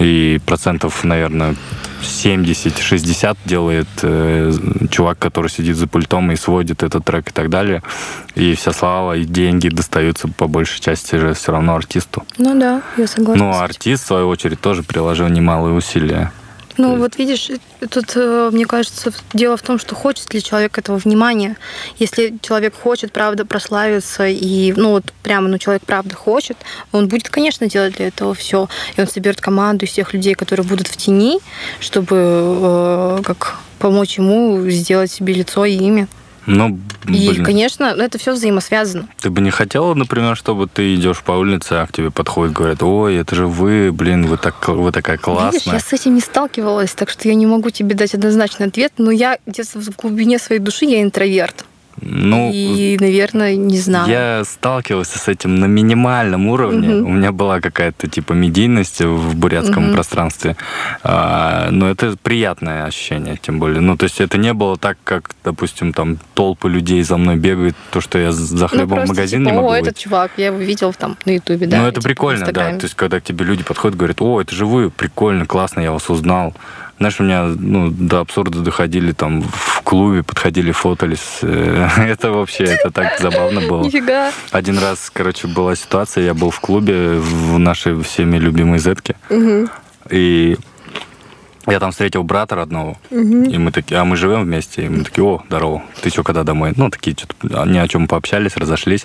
[0.00, 1.54] И процентов, наверное,
[2.02, 4.52] 70-60 делает э,
[4.90, 7.82] чувак, который сидит за пультом и сводит этот трек и так далее.
[8.34, 12.24] И вся слава и деньги достаются по большей части же все равно артисту.
[12.38, 13.44] Ну да, я согласна.
[13.44, 13.64] Ну, а этим.
[13.64, 16.32] артист, в свою очередь, тоже приложил немалые усилия.
[16.78, 17.50] Ну, вот видишь,
[17.90, 21.56] тут, э, мне кажется, дело в том, что хочет ли человек этого внимания.
[21.98, 26.56] Если человек хочет, правда, прославиться, и, ну, вот прямо, ну, человек правда хочет,
[26.92, 28.68] он будет, конечно, делать для этого все.
[28.96, 31.38] И он соберет команду из всех людей, которые будут в тени,
[31.80, 36.08] чтобы э, как помочь ему сделать себе лицо и имя.
[36.46, 36.78] Ну,
[37.08, 39.08] И, блин, конечно, ну, это все взаимосвязано.
[39.20, 42.82] ты бы не хотела, например, чтобы ты идешь по улице, а к тебе подходят, говорят,
[42.82, 45.74] ой, это же вы, блин, вы, так, вы такая Видишь, классная.
[45.74, 49.10] я с этим не сталкивалась, так что я не могу тебе дать однозначный ответ, но
[49.10, 51.64] я где-то в глубине своей души я интроверт.
[52.00, 54.08] Ну, и, наверное, не знаю.
[54.10, 56.88] Я сталкивался с этим на минимальном уровне.
[56.88, 57.06] Мгм.
[57.08, 59.94] У меня была какая-то типа медийность в бурятском Мгм.
[59.94, 60.56] пространстве.
[61.02, 63.80] А, но это приятное ощущение, тем более.
[63.80, 67.76] Ну, то есть это не было так, как, допустим, там толпы людей за мной бегают,
[67.90, 69.88] то, что я за Ну, хлебом в просто, магазин типа, не могу О, выйти.
[69.88, 71.78] этот чувак, я его видел там на Ютубе, да.
[71.78, 72.70] ну, это типа, в прикольно, да.
[72.76, 75.92] То есть, когда к тебе люди подходят, говорят, о, это же вы, прикольно, классно, я
[75.92, 76.54] вас узнал.
[76.98, 81.38] Знаешь, у меня ну, до абсурда доходили там в клубе, подходили, фотались.
[81.42, 83.84] Это вообще, это так забавно было.
[83.84, 84.32] Нифига.
[84.50, 89.68] Один раз, короче, была ситуация, я был в клубе в нашей всеми любимой зетке, Мгм.
[90.10, 90.56] и
[91.66, 95.24] Я там встретил брата родного, и мы такие, а мы живем вместе, и мы такие,
[95.24, 96.72] о, здорово, ты что, когда домой?
[96.76, 99.04] Ну, такие, что-то ни о чем пообщались, разошлись,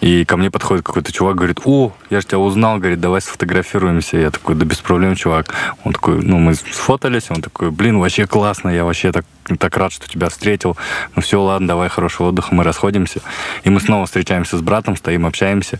[0.00, 4.16] и ко мне подходит какой-то чувак, говорит, о, я же тебя узнал, говорит, давай сфотографируемся.
[4.16, 5.54] Я такой, да без проблем, чувак.
[5.84, 9.24] Он такой, ну, мы сфотались, он такой, блин, вообще классно, я вообще так,
[9.58, 10.76] так рад, что тебя встретил.
[11.14, 13.20] Ну, все, ладно, давай, хорошего отдыха, мы расходимся.
[13.62, 15.78] И мы снова встречаемся с братом, стоим, общаемся,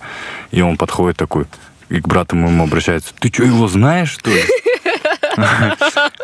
[0.52, 1.46] и он подходит такой,
[1.88, 4.42] и к брату моему обращается, ты что, его знаешь, что ли?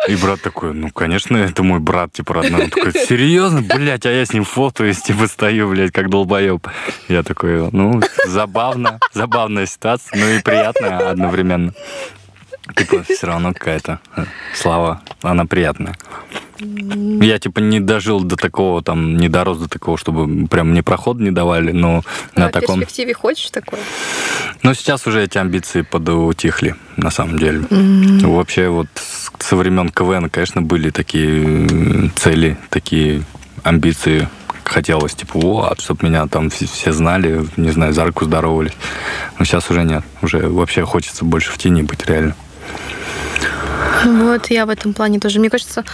[0.08, 2.64] И брат такой, ну, конечно, это мой брат, типа, родной.
[2.64, 3.62] Он такой, серьезно?
[3.62, 6.66] Блядь, а я с ним фотоюсь, типа, стою, блядь, как долбоеб.
[7.08, 11.72] Я такой, ну, забавно, забавная ситуация, ну и приятная одновременно.
[12.76, 14.00] Типа, все равно какая-то
[14.54, 15.96] слава, она приятная.
[16.60, 21.18] Я, типа, не дожил до такого, там, не дорос до такого, чтобы прям мне проход
[21.20, 22.02] не давали, но
[22.34, 22.80] А на в таком...
[22.80, 23.80] перспективе хочешь такое?
[24.62, 27.64] Но сейчас уже эти амбиции подутихли, на самом деле.
[27.70, 28.88] Вообще вот
[29.38, 33.22] со времен КВН, конечно, были такие м, цели, такие
[33.62, 34.28] амбиции.
[34.64, 38.72] Хотелось, типа, вот, чтобы меня там все, все знали, не знаю, за руку здоровались.
[39.38, 40.04] Но сейчас уже нет.
[40.20, 42.34] Уже вообще хочется больше в тени быть, реально.
[44.04, 45.40] Вот, я в этом плане тоже.
[45.40, 45.84] Мне кажется,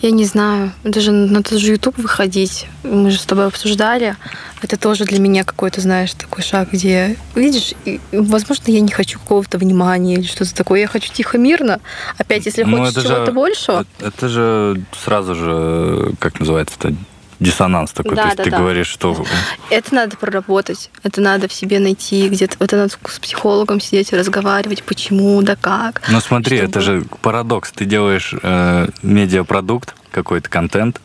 [0.00, 4.16] я не знаю, даже на тот же YouTube выходить, мы же с тобой обсуждали,
[4.62, 9.18] это тоже для меня какой-то, знаешь, такой шаг, где, видишь, и, возможно, я не хочу
[9.18, 11.80] какого-то внимания или что-то такое, я хочу тихо, мирно.
[12.18, 16.94] Опять, если Ну, хочешь чего-то большего, Это, это же сразу же, как называется это,
[17.40, 18.16] диссонанс такой.
[18.16, 18.58] Да, То есть да, ты да.
[18.58, 19.24] говоришь, что
[19.70, 24.16] это надо проработать, это надо в себе найти, где-то, это надо с психологом сидеть и
[24.16, 26.02] разговаривать, почему, да как.
[26.08, 27.72] Ну смотри, Чтобы- это же парадокс.
[27.72, 31.00] Ты делаешь э, медиапродукт, какой-то контент,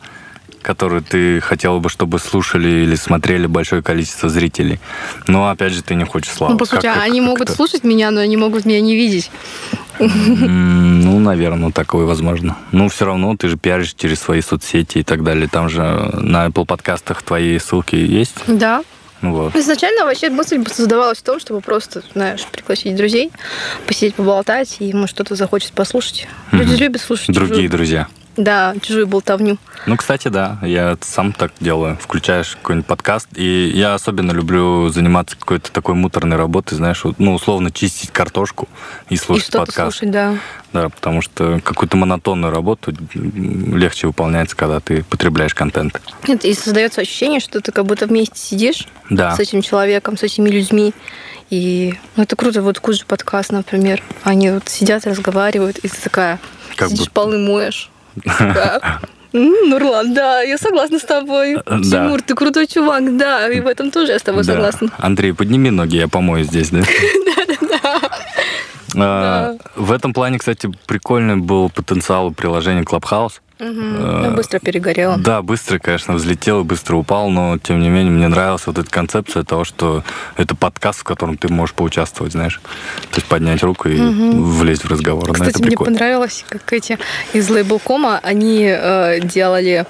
[0.62, 4.78] который ты хотел бы, чтобы слушали или смотрели большое количество зрителей.
[5.26, 6.52] Но опять же, ты не хочешь славы.
[6.54, 7.52] Ну, по сути, Как- как- они как могут это?
[7.54, 9.30] слушать меня, но они могут меня не видеть.
[9.98, 12.56] Ну, наверное, такое возможно.
[12.72, 15.48] Ну, все равно ты же пиаришь через свои соцсети и так далее.
[15.48, 18.34] Там же на Apple подкастах твои ссылки есть.
[18.46, 18.82] Да,
[19.20, 19.54] вот.
[19.54, 23.30] Изначально вообще мысль создавалась в том, чтобы просто, знаешь, пригласить друзей,
[23.86, 26.26] посидеть, поболтать, и ему что-то захочет послушать.
[26.52, 28.08] Люди любят слушать Другие чужую, друзья.
[28.44, 29.58] Да, чужую болтовню.
[29.86, 31.96] Ну, кстати, да, я сам так делаю.
[32.00, 37.70] Включаешь какой-нибудь подкаст, и я особенно люблю заниматься какой-то такой муторной работой, знаешь, ну, условно
[37.70, 38.68] чистить картошку
[39.08, 39.98] и и слушать что-то подкаст.
[39.98, 40.34] слушать, да.
[40.72, 46.00] Да, потому что какую-то монотонную работу легче выполняется, когда ты потребляешь контент.
[46.28, 49.34] Нет, и создается ощущение, что ты как будто вместе сидишь Да.
[49.36, 50.94] с этим человеком, с этими людьми.
[51.50, 54.00] И ну, это круто, вот Куджи подкаст, например.
[54.22, 56.38] Они вот сидят, разговаривают, и ты такая,
[56.76, 57.89] Как сидишь, будто- полы моешь.
[58.24, 58.80] Такая,
[59.32, 61.54] «М, Нурлан, да, я согласна с тобой.
[61.54, 61.82] Э, да.
[62.06, 64.54] Тимур, ты крутой чувак, да, и в этом тоже я с тобой Да.
[64.54, 64.88] согласна.
[64.98, 66.80] Андрей, подними ноги, я помою здесь, да?
[68.96, 73.34] А, В этом плане, кстати, прикольный был потенциал приложения Clubhouse.
[73.60, 75.18] Я быстро перегорела.
[75.18, 78.90] Да, быстро, конечно, взлетел и быстро упал, но тем не менее мне нравилась вот эта
[78.90, 80.02] концепция того, что
[80.36, 82.60] это подкаст, в котором ты можешь поучаствовать, знаешь.
[83.10, 85.28] То есть поднять руку и влезть в разговор.
[85.28, 86.98] Ну, Кстати, это мне понравилось, как эти
[87.34, 89.84] из лейблкома, они э, делали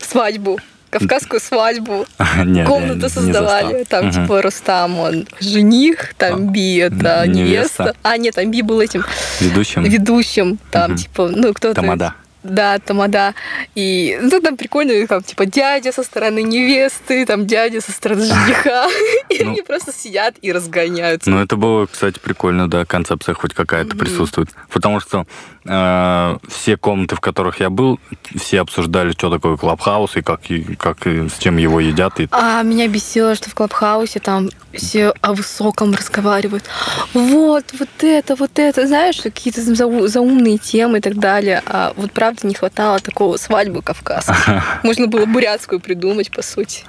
[0.00, 0.60] свадьбу,
[0.98, 2.06] кавказскую свадьбу.
[2.66, 3.84] Комнату создавали.
[3.84, 7.26] Там, типа, Рустам, он жених, там Би это невеста.
[7.26, 7.96] невеста.
[8.02, 9.04] А, нет, там Би был этим
[9.40, 10.58] Ведущим ведущим.
[10.70, 11.74] Там, типа, ну, кто-то...
[11.80, 12.14] Тамада.
[12.42, 13.34] Да, тамада.
[13.74, 18.86] И ну, там прикольно, там, типа, дядя со стороны невесты, там, дядя со стороны жениха.
[19.28, 19.50] И Ну.
[19.50, 21.28] они просто сидят и разгоняются.
[21.28, 24.50] Ну, это было, кстати, прикольно, да, концепция хоть какая-то присутствует.
[24.70, 25.26] Потому что
[25.64, 27.98] э, все комнаты, в которых я был,
[28.36, 32.20] все обсуждали, что такое клабхаус и как, и как и с чем его едят.
[32.20, 32.28] И...
[32.30, 36.64] А меня бесило, что в Клабхаусе там все о высоком разговаривают.
[37.12, 41.62] Вот, вот это, вот это, знаешь, какие-то зау- заумные темы и так далее.
[41.66, 44.62] А вот правда не хватало такого свадьбы кавказской.
[44.82, 46.84] Можно было бурятскую придумать, по сути.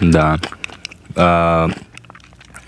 [0.00, 0.38] Да.
[1.14, 1.70] А,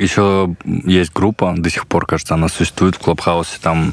[0.01, 3.59] еще есть группа, до сих пор, кажется, она существует в Клабхаусе.
[3.61, 3.93] Там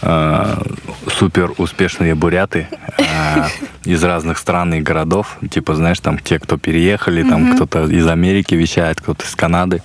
[0.00, 0.62] э,
[1.08, 3.48] супер успешные буряты э,
[3.84, 5.36] из разных стран и городов.
[5.50, 9.82] Типа, знаешь, там те, кто переехали, там кто-то из Америки вещает, кто-то из Канады.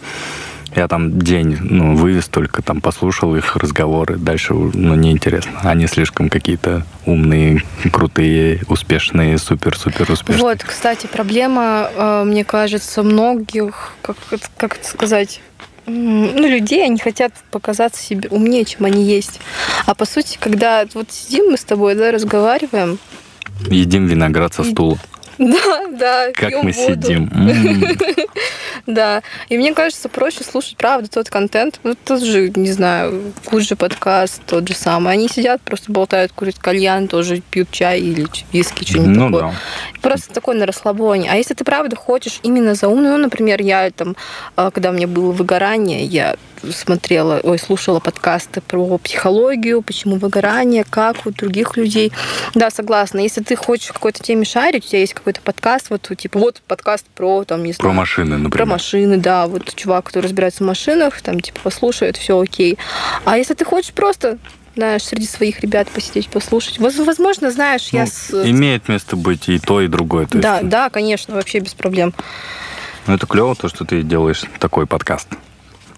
[0.78, 4.16] Я там день ну, вывез только, там послушал их разговоры.
[4.16, 5.60] Дальше ну, неинтересно.
[5.64, 10.44] Они слишком какие-то умные, крутые, успешные, супер-супер успешные.
[10.44, 14.18] Вот, кстати, проблема, э, мне кажется, многих, как,
[14.56, 15.42] как это сказать,
[15.88, 19.40] ну, людей, они хотят показаться себе умнее, чем они есть.
[19.88, 23.00] А по сути, когда вот сидим мы с тобой, да, разговариваем,
[23.72, 25.00] Едим виноград со И- стула.
[25.52, 27.02] да, да, Как мы воду.
[27.02, 27.30] сидим.
[28.86, 29.22] Да.
[29.50, 31.82] И мне кажется, проще слушать, правда, тот контент.
[31.84, 35.12] Ну, тот же, не знаю, Куджи подкаст, тот же самый.
[35.14, 39.42] Они сидят, просто болтают, курят кальян, тоже пьют чай или виски, что-нибудь Ну такое.
[39.42, 39.54] да.
[40.02, 41.30] Просто такой на расслабоне.
[41.30, 44.16] А если ты правда хочешь именно за умную, ну, например, я там,
[44.56, 46.38] а, когда у меня было выгорание, я
[46.72, 52.12] смотрела, ой, слушала подкасты про психологию, почему выгорание, как у других людей.
[52.56, 53.20] Да, согласна.
[53.20, 57.06] Если ты хочешь какой-то теме шарить, у тебя есть какой-то подкаст, вот типа вот подкаст
[57.16, 57.90] про там не знаю.
[57.92, 58.68] Про машины, Про например.
[58.68, 62.78] машины, да, вот чувак, который разбирается в машинах, там типа послушает, все окей.
[63.26, 64.38] А если ты хочешь просто
[64.76, 66.78] знаешь, среди своих ребят посидеть, послушать.
[66.78, 68.48] Воз- Возможно, знаешь, я Ну, с...
[68.48, 70.28] Имеет место быть и то, и другое.
[70.28, 72.14] То Да, есть, да, конечно, вообще без проблем.
[73.08, 75.30] Ну, это клево, то, что ты делаешь такой подкаст.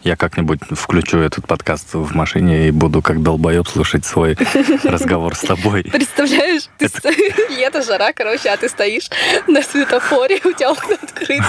[0.02, 4.38] Я как-нибудь включу этот подкаст в машине и буду как долбоеб слушать свой
[4.86, 5.84] разговор с тобой.
[5.84, 7.10] Представляешь, ты Это- сто-
[7.54, 9.10] лето, жара, короче, а ты стоишь
[9.48, 11.44] на светофоре, у тебя окна открыты,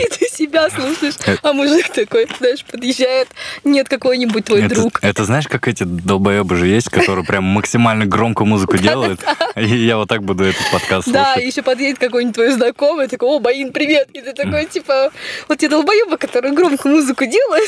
[0.00, 3.28] и ты себя слушаешь, а мужик такой, знаешь, подъезжает,
[3.62, 4.98] нет, какой-нибудь твой Это, друг.
[5.00, 9.20] это знаешь, как эти долбоебы же есть, которые прям максимально громко музыку делают.
[9.54, 11.48] И я вот так буду этот подкаст Да, слушать.
[11.52, 14.08] еще подъедет какой-нибудь твой знакомый, такой, о, Баин, привет.
[14.14, 15.10] И ты такой, типа,
[15.48, 17.67] вот те долбоебы, которые громко музыку делают.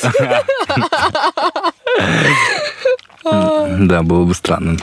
[3.23, 4.79] Да, было бы странно.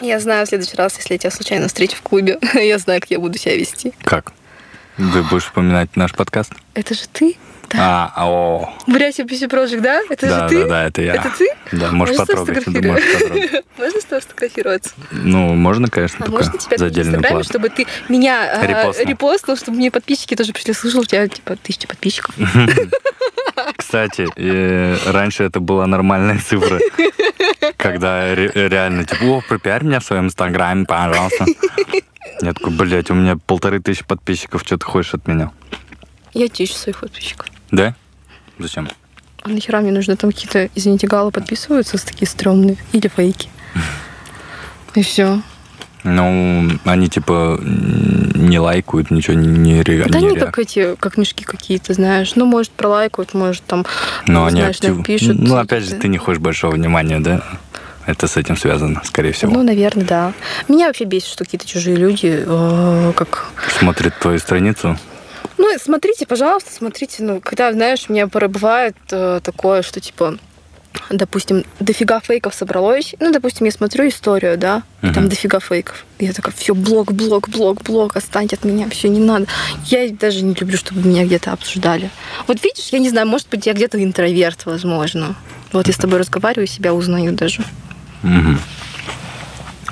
[0.00, 3.10] Я знаю в следующий раз, если я тебя случайно встречу в клубе, я знаю, как
[3.10, 3.92] я буду себя вести.
[4.02, 4.32] Как?
[4.96, 6.52] Ты будешь вспоминать наш подкаст?
[6.74, 7.36] Это же ты?
[7.72, 8.12] Да.
[8.16, 10.02] А, о, Бурятия PC Project, да?
[10.10, 10.62] Это да, же ты?
[10.62, 11.14] да, да, это я.
[11.14, 11.48] Это ты?
[11.72, 12.64] Да, можешь Можно потрогать.
[12.66, 13.64] да, можешь потрогать.
[13.78, 14.90] Можно с тобой сфотографироваться?
[15.10, 17.44] Ну, можно, конечно, А только можно тебя за отдельную плату.
[17.44, 19.56] чтобы ты меня э, Репостнул.
[19.56, 20.74] чтобы мне подписчики тоже пришли.
[20.74, 22.34] Слышал, у тебя типа тысяча подписчиков.
[23.76, 24.26] Кстати,
[25.10, 26.78] раньше это была нормальная цифра.
[27.76, 31.46] Когда ре- реально, типа, о, пропиарь меня в своем инстаграме, пожалуйста.
[32.40, 35.50] Я такой, блядь, у меня полторы тысячи подписчиков, что ты хочешь от меня?
[36.34, 37.46] Я тысячу своих подписчиков.
[37.72, 37.94] Да?
[38.58, 38.88] Зачем?
[39.42, 43.48] А нахера мне нужно там какие-то, извините, галы подписываются с такие стрёмные или фейки.
[44.94, 45.40] И все.
[46.04, 51.16] Ну, они типа не лайкают, ничего не, не, ре- Да не они как эти, как
[51.16, 52.34] мешки какие-то, знаешь.
[52.34, 53.86] Ну, может, пролайкают, может, там,
[54.26, 55.38] Но они знаешь, актив- напишут.
[55.38, 57.42] Ну, опять же, ты не хочешь большого внимания, да?
[58.04, 59.52] Это с этим связано, скорее всего.
[59.52, 60.32] Ну, наверное, да.
[60.68, 63.46] Меня вообще бесит, что какие-то чужие люди, э, как
[63.78, 64.98] Смотрит твою страницу.
[65.62, 67.22] Ну, смотрите, пожалуйста, смотрите.
[67.22, 70.36] Ну, когда, знаешь, у меня порой бывает э, такое, что, типа,
[71.08, 73.14] допустим, дофига фейков собралось.
[73.20, 76.04] Ну, допустим, я смотрю историю, да, и там дофига фейков.
[76.18, 79.46] Я такая, все, блок, блок, блок, блок, отстаньте от меня, все, не надо.
[79.84, 82.10] Я даже не люблю, чтобы меня где-то обсуждали.
[82.48, 85.36] Вот видишь, я не знаю, может быть, я где-то интроверт, возможно.
[85.72, 87.62] Вот я с тобой разговариваю, себя узнаю даже.
[88.24, 88.58] Мгм.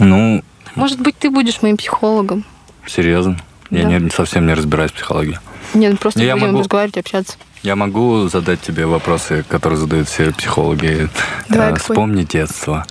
[0.01, 0.43] Ну,
[0.75, 2.45] Может быть, ты будешь моим психологом.
[2.89, 3.39] серьезно.
[3.71, 3.89] Я Да.
[4.01, 5.39] не, совсем не разбираюсь в психологии.
[5.75, 7.35] Нет, ну просто Я будем могу- разговаривать, общаться.
[7.63, 11.09] Я могу задать тебе вопросы, которые задают все психологи.
[11.49, 11.95] Давай, Э, какой?
[11.95, 12.87] Вспомни детство.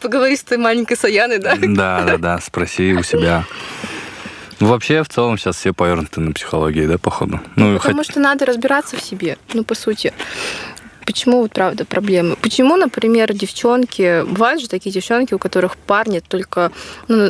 [0.00, 1.54] Поговори с той маленькой Саяной, да?
[1.60, 2.38] Да, да, да.
[2.40, 3.44] Спроси у себя.
[4.60, 7.40] Ну, Вообще, в целом, сейчас все повернуты на психологии, да, походу?
[7.56, 10.12] Ну, Потому хоть- что надо разбираться в себе, ну, по сути.
[11.04, 12.36] Почему вот правда проблемы?
[12.36, 14.22] Почему, например, девчонки...
[14.22, 16.70] Бывают же такие девчонки, у которых парни только...
[17.08, 17.28] Ну,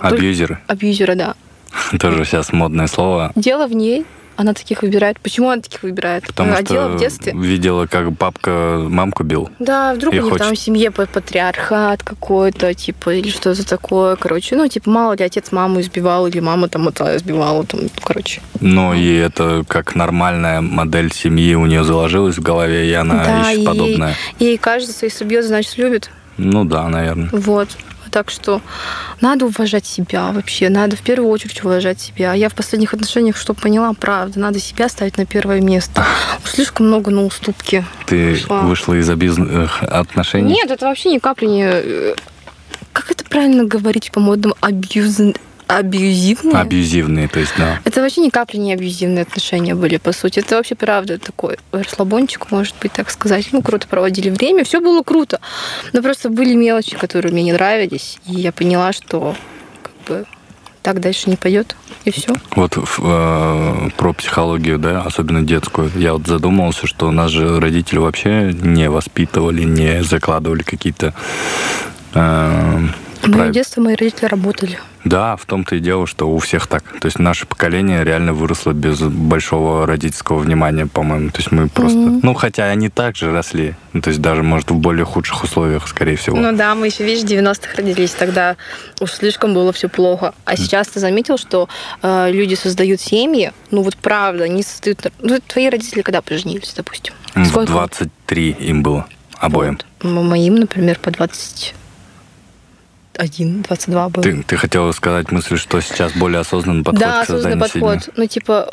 [0.00, 1.16] только абьюзеры.
[1.16, 1.34] да.
[2.00, 3.32] Тоже сейчас модное слово.
[3.34, 4.04] Дело в ней.
[4.36, 5.18] Она таких выбирает.
[5.18, 6.24] Почему она таких выбирает?
[6.24, 7.32] Потому а что в детстве.
[7.34, 9.50] видела, как папка мамку бил.
[9.58, 13.66] Да, вдруг И у них там в хочет- семье па- патриархат какой-то, типа, или что-то
[13.68, 14.54] такое, короче.
[14.54, 18.40] Ну, типа, мало ли отец маму избивал, или мама там отца избивала, там, короче.
[18.60, 23.50] Но и это как нормальная модель семьи у нее заложилась в голове, и она Да,
[23.50, 24.14] ищет и- подобное.
[24.38, 26.12] Ей кажется, если бьет, значит, любит.
[26.36, 27.28] Ну да, наверное.
[27.32, 27.70] Вот.
[28.10, 28.60] Так что
[29.20, 30.68] надо уважать себя вообще.
[30.68, 32.32] Надо в первую очередь уважать себя.
[32.34, 36.04] Я в последних отношениях что поняла, правда, надо себя ставить на первое место.
[36.44, 37.84] Уж слишком много на уступки.
[38.06, 38.60] Ты Пошла.
[38.62, 40.52] вышла из абьюзных отношений?
[40.54, 41.64] Нет, это вообще ни капли не...
[41.66, 42.14] э,
[42.92, 44.54] Как это правильно говорить по-модному?
[44.60, 45.18] Абьюз...
[45.68, 46.56] Абьюзивные?
[46.56, 47.78] Абьюзивные, то есть, да.
[47.84, 50.40] Это вообще ни капли не абьюзивные отношения были, по сути.
[50.40, 53.48] Это вообще правда такой расслабончик, может быть, так сказать.
[53.52, 55.40] Ну, круто проводили время, все было круто.
[55.92, 59.36] Но просто были мелочи, которые мне не нравились, и я поняла, что
[59.82, 60.26] как бы
[60.82, 61.76] так дальше не пойдет,
[62.06, 62.32] и все.
[62.56, 65.90] Вот э, про психологию, да, особенно детскую.
[65.96, 71.12] Я вот задумался, что нас же родители вообще не воспитывали, не закладывали какие-то
[72.14, 72.88] э,
[73.22, 73.52] Мое Правильно.
[73.54, 74.78] детство мои родители работали.
[75.04, 76.82] Да, в том-то и дело, что у всех так.
[77.00, 81.30] То есть наше поколение реально выросло без большого родительского внимания, по-моему.
[81.30, 81.98] То есть мы просто...
[81.98, 82.20] Мгм.
[82.22, 83.74] Ну, хотя они также росли.
[83.92, 86.36] Ну, то есть даже, может, в более худших условиях, скорее всего.
[86.36, 88.56] Ну да, мы еще, видишь, в 90-х родились, тогда
[89.00, 90.34] уж слишком было все плохо.
[90.44, 91.68] А сейчас ты заметил, что
[92.02, 95.06] э, люди создают семьи, ну вот правда, они создают...
[95.20, 97.14] Ну, твои родители когда поженились, допустим?
[97.34, 97.72] М, в Сколько?
[97.72, 99.06] 23 им было
[99.38, 99.78] обоим.
[100.02, 100.24] Вот.
[100.24, 101.10] Моим, например, по
[103.18, 104.22] 21, 22 было.
[104.22, 108.14] Ты, ты хотела сказать мысль, что сейчас более осознанный подход да, к созданию осознанный подход.
[108.16, 108.68] Ну, типа,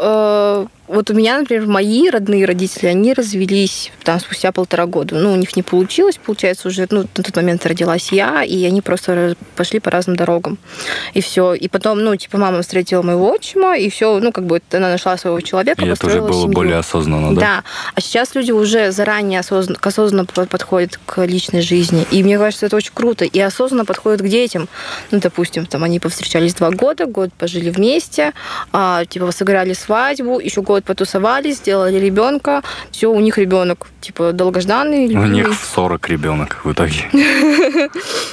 [0.85, 5.16] э, вот у меня, например, мои родные родители, они развелись там спустя полтора года.
[5.16, 8.82] Ну, у них не получилось, получается, уже, ну, на тот момент родилась я, и они
[8.82, 10.58] просто пошли по разным дорогам.
[11.14, 11.54] И все.
[11.54, 15.18] И потом, ну, типа, мама встретила моего отчима, и все, ну, как бы она нашла
[15.18, 16.54] своего человека, И это уже было семью.
[16.54, 17.42] более осознанно, да?
[17.42, 17.64] Да.
[17.96, 22.06] А сейчас люди уже заранее осознанно, осознанно под- подходят к личной жизни.
[22.12, 23.26] И мне кажется, это очень круто.
[23.26, 24.68] И осознанно подходят к детям.
[25.12, 28.34] Ну, допустим, там они повстречались два года, год пожили вместе,
[28.72, 32.61] а, типа сыграли свадьбу, еще год потусовались, сделали ребенка.
[32.91, 35.30] Все, у них ребенок, типа, долгожданный, У любимый.
[35.30, 37.05] них 40 ребенок в итоге.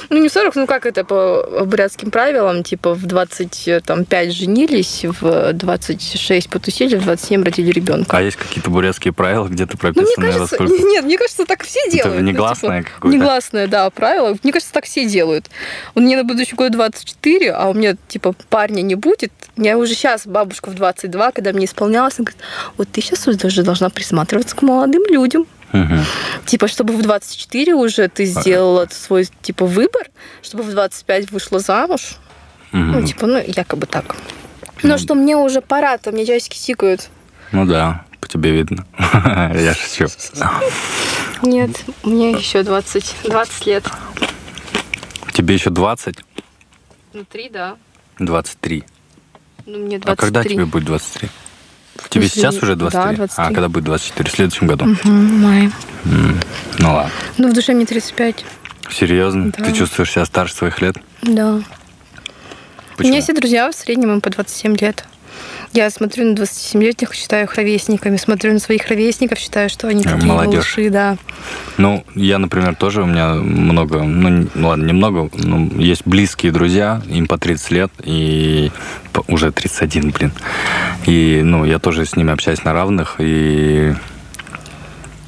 [0.09, 6.49] Ну, не 40, ну как это по обрядским правилам, типа в 25 женились, в 26
[6.49, 8.17] потусили, в 27 родили ребенка.
[8.17, 10.73] А есть какие-то бурятские правила, где-то Ну, сколько?
[10.83, 12.21] нет, мне кажется, так все Это делают.
[12.21, 13.17] Ну, негласное типа, какое-то?
[13.17, 14.37] Негласное, да, правило.
[14.43, 15.49] Мне кажется, так все делают.
[15.95, 19.31] У меня на будущий год 24, а у меня, типа, парня не будет.
[19.57, 23.63] Я уже сейчас, бабушка в 22, когда мне исполнялось, она говорит, вот ты сейчас уже
[23.63, 25.45] должна присматриваться к молодым людям.
[25.71, 26.05] Мгм.
[26.45, 30.07] Типа, чтобы в 24 уже ты сделала свой, типа, выбор,
[30.43, 32.17] чтобы в 25 вышла замуж.
[32.71, 33.05] Ну, Мгм.
[33.05, 34.15] типа, ну, якобы так.
[34.83, 37.09] Ну, что мне уже пора-то, мне часики тикают.
[37.51, 38.85] Ну да, по тебе видно.
[38.99, 40.07] Я шучу.
[41.41, 41.71] Нет,
[42.03, 43.83] мне еще 20, 20 лет.
[45.33, 46.17] Тебе еще 20?
[47.13, 47.77] Внутри, да.
[48.19, 48.83] 23.
[49.65, 50.11] Ну, мне 23.
[50.11, 51.29] А когда тебе будет 23?
[52.09, 53.15] Тебе смысле, сейчас уже да, 23?
[53.17, 53.43] 23.
[53.45, 54.29] А когда будет 24?
[54.29, 54.85] В следующем году?
[54.85, 55.71] Мгм, май.
[56.05, 56.39] М,
[56.79, 57.11] Ну ладно.
[57.37, 58.45] Ну, в душе мне 35.
[58.91, 59.51] Серьезно?
[59.57, 59.63] Да.
[59.63, 60.95] Ты чувствуешь себя старше своих лет?
[61.21, 61.55] Да.
[61.55, 61.61] У
[62.97, 63.13] Почему?
[63.13, 65.05] меня все друзья в среднем им по 27 лет.
[65.73, 68.17] Я смотрю на 27-летних, считаю их ровесниками.
[68.17, 70.53] Смотрю на своих ровесников, считаю, что они такие молодежь.
[70.77, 71.17] малыши, да.
[71.77, 77.25] Ну, я, например, тоже, у меня много, ну, ладно, немного, но есть близкие друзья, им
[77.25, 78.71] по 30 лет, и
[79.27, 80.31] уже 31, блин.
[81.07, 83.95] И, ну, я тоже с ними общаюсь на равных, и,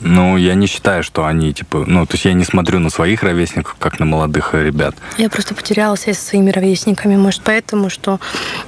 [0.05, 3.23] ну, я не считаю, что они, типа, ну, то есть я не смотрю на своих
[3.23, 4.95] ровесников, как на молодых э, ребят.
[5.17, 7.15] Я просто потеряла связь со своими ровесниками.
[7.15, 8.19] Может, поэтому, что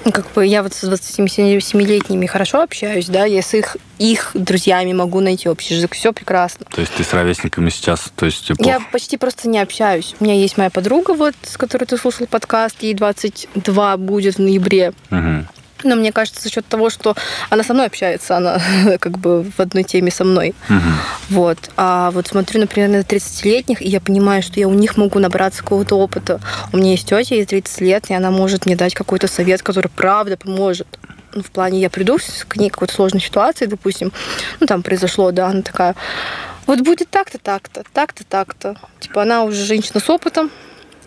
[0.03, 4.93] ну, как бы я вот с 27-летними хорошо общаюсь, да, я с их, их друзьями
[4.93, 5.93] могу найти общий язык.
[5.93, 6.65] Все прекрасно.
[6.73, 10.15] То есть ты с ровесниками сейчас, то есть, типа, Я почти просто не общаюсь.
[10.19, 14.39] У меня есть моя подруга, вот, с которой ты слушал подкаст, ей 22 будет в
[14.39, 14.93] ноябре.
[15.11, 15.47] мгм.
[15.83, 17.15] Но мне кажется, за счет того, что
[17.49, 18.59] она со мной общается, она
[18.99, 20.55] как бы в одной теме со мной.
[20.69, 20.93] Мгм.
[21.29, 21.57] Вот.
[21.77, 25.61] А вот смотрю, например, на 30-летних, и я понимаю, что я у них могу набраться
[25.63, 26.39] какого-то опыта.
[26.73, 29.89] У меня есть тетя, ей 30 лет, и она может мне дать какой-то совет, который
[29.89, 30.87] правда поможет.
[31.33, 32.17] Ну, в плане, я приду
[32.47, 34.11] к ней какой-то сложной ситуации, допустим,
[34.59, 35.95] ну, там произошло, да, она такая,
[36.65, 38.75] вот будет так-то, так-то, так-то, так-то.
[38.99, 40.49] Типа, она уже женщина с опытом,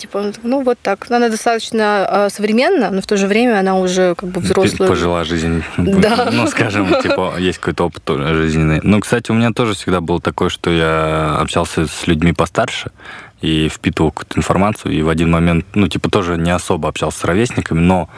[0.00, 1.06] Типа, ну вот так.
[1.10, 4.88] Она достаточно э, современна, но в то же время она уже как бы взрослая.
[4.88, 5.62] Пожила жизнь.
[5.76, 6.30] Да.
[6.32, 8.80] Ну, скажем, типа, есть какой-то опыт жизненный.
[8.82, 12.90] Ну, кстати, у меня тоже всегда было такое, что я общался с людьми постарше
[13.40, 17.24] и впитывал какую-то информацию, и в один момент, ну, типа, тоже не особо общался с
[17.24, 18.08] ровесниками, но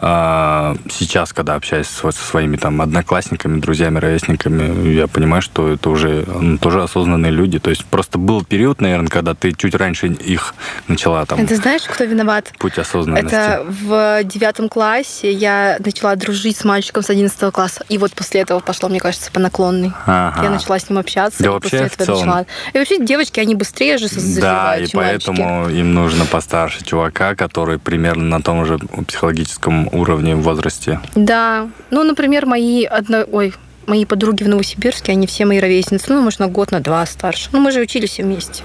[0.00, 5.90] а, сейчас, когда общаюсь со, со своими там одноклассниками, друзьями, ровесниками, я понимаю, что это
[5.90, 7.58] уже ну, тоже осознанные люди.
[7.58, 10.54] То есть просто был период, наверное, когда ты чуть раньше их
[10.86, 12.52] начала там Ты знаешь, кто виноват?
[12.58, 13.26] путь осознанности.
[13.26, 17.84] Это в девятом классе я начала дружить с мальчиком с 11 класса.
[17.88, 19.92] И вот после этого пошло, мне кажется, по наклонной.
[20.06, 20.42] Ага.
[20.42, 21.42] Я начала с ним общаться.
[21.42, 22.26] Да и вообще, после этого целом.
[22.26, 22.46] начала.
[22.72, 24.96] И вообще девочки, они быстрее же созревают, Да, и мальчики.
[24.96, 31.00] поэтому им нужно постарше чувака, который примерно на том же психологическом уровне в возрасте.
[31.14, 31.68] Да.
[31.90, 33.24] Ну, например, мои одно...
[33.30, 33.54] Ой,
[33.86, 36.12] мои подруги в Новосибирске, они все мои ровесницы.
[36.12, 37.48] Ну, может, на год, на два старше.
[37.52, 38.62] Ну, мы же учились все вместе.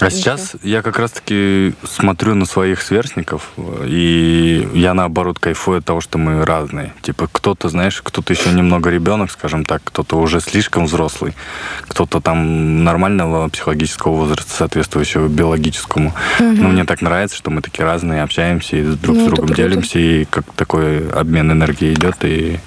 [0.00, 0.18] А Ничего.
[0.18, 3.52] сейчас я как раз-таки смотрю на своих сверстников,
[3.84, 6.92] и я наоборот кайфую от того, что мы разные.
[7.02, 11.34] Типа кто-то, знаешь, кто-то еще немного ребенок, скажем так, кто-то уже слишком взрослый,
[11.82, 16.12] кто-то там нормального психологического возраста, соответствующего биологическому.
[16.40, 19.98] Но мне так нравится, что мы такие разные, общаемся и друг Ну, с другом делимся,
[19.98, 22.58] и как такой обмен энергии идет, и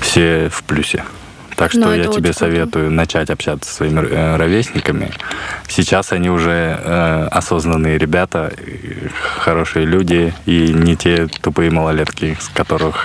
[0.00, 1.02] все в плюсе.
[1.56, 2.38] Так что это я тебе очень круто.
[2.38, 5.10] советую начать общаться со своими э, ровесниками.
[5.68, 12.48] Сейчас они уже э, осознанные ребята, и хорошие люди, и не те тупые малолетки, с
[12.48, 13.04] которых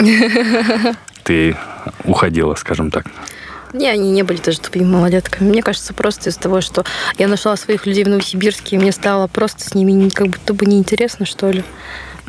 [1.24, 1.56] ты
[2.04, 3.06] уходила, скажем так.
[3.74, 5.48] Не, они не были даже тупыми малолетками.
[5.48, 6.84] Мне кажется, просто из-за того, что
[7.18, 10.66] я нашла своих людей в Новосибирске, и мне стало просто с ними как будто бы
[10.66, 11.64] неинтересно, что ли.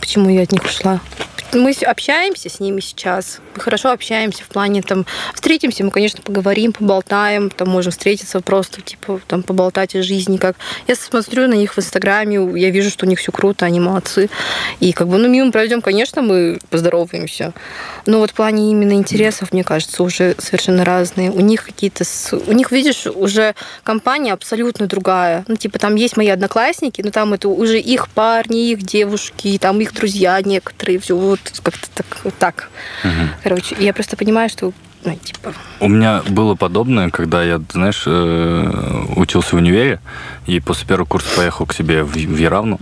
[0.03, 1.01] Почему я от них ушла?
[1.53, 6.73] Мы общаемся с ними сейчас, мы хорошо общаемся в плане там встретимся, мы, конечно, поговорим,
[6.73, 10.57] поболтаем, там можем встретиться просто типа там поболтать о жизни, как
[10.89, 14.31] я смотрю на них в Инстаграме, я вижу, что у них все круто, они молодцы,
[14.81, 17.53] и как бы ну мимо пройдем, конечно, мы поздороваемся,
[18.07, 21.31] но вот в плане именно интересов, мне кажется, уже совершенно разные.
[21.31, 22.05] У них какие-то...
[22.47, 25.45] У них, видишь, уже компания абсолютно другая.
[25.47, 29.81] Ну, типа, там есть мои одноклассники, но там это уже их парни, их девушки, там
[29.81, 32.07] их друзья некоторые, все вот как-то так.
[32.39, 32.71] так.
[33.05, 33.31] Мгм.
[33.43, 34.73] Короче, я просто понимаю, что
[35.05, 40.01] ну, типа, У меня было подобное, когда я, знаешь, э, учился в универе,
[40.47, 42.79] и после первого курса поехал к себе в Яравну,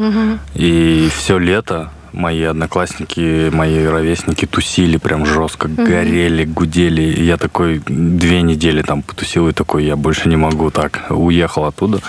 [0.54, 7.02] и все лето мои одноклассники, мои ровесники тусили прям жестко, горели, гудели.
[7.02, 11.06] И я такой две недели там потусил и такой, я больше не могу так.
[11.11, 12.00] Уехал оттуда.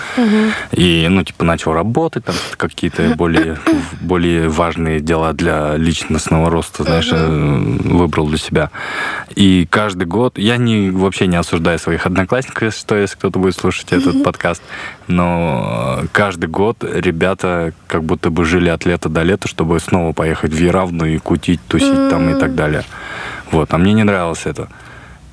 [0.72, 3.58] И, ну, типа, начал работать, там какие-то более,
[4.00, 7.26] более важные дела для личностного роста, знаешь, э,
[7.84, 8.70] выбрал для себя.
[9.34, 13.92] И каждый год, я не, вообще не осуждаю своих одноклассников, что, если кто-то будет слушать
[13.92, 14.62] этот подкаст,
[15.12, 20.12] но э, каждый год ребята как будто бы жили от лета до лета, чтобы снова
[20.12, 22.84] поехать в Яравну и кутить, тусить там и так далее.
[23.50, 24.68] Вот, а мне не нравилось это.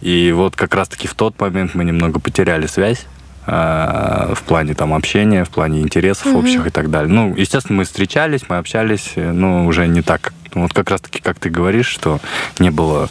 [0.01, 3.05] И вот как раз-таки в тот момент мы немного потеряли связь
[3.47, 7.11] э, в плане там общения, в плане интересов общих и так далее.
[7.11, 10.33] Ну, естественно, мы встречались, мы общались, но уже не так.
[10.53, 12.19] Вот как раз-таки, как ты говоришь, что
[12.59, 13.09] не было...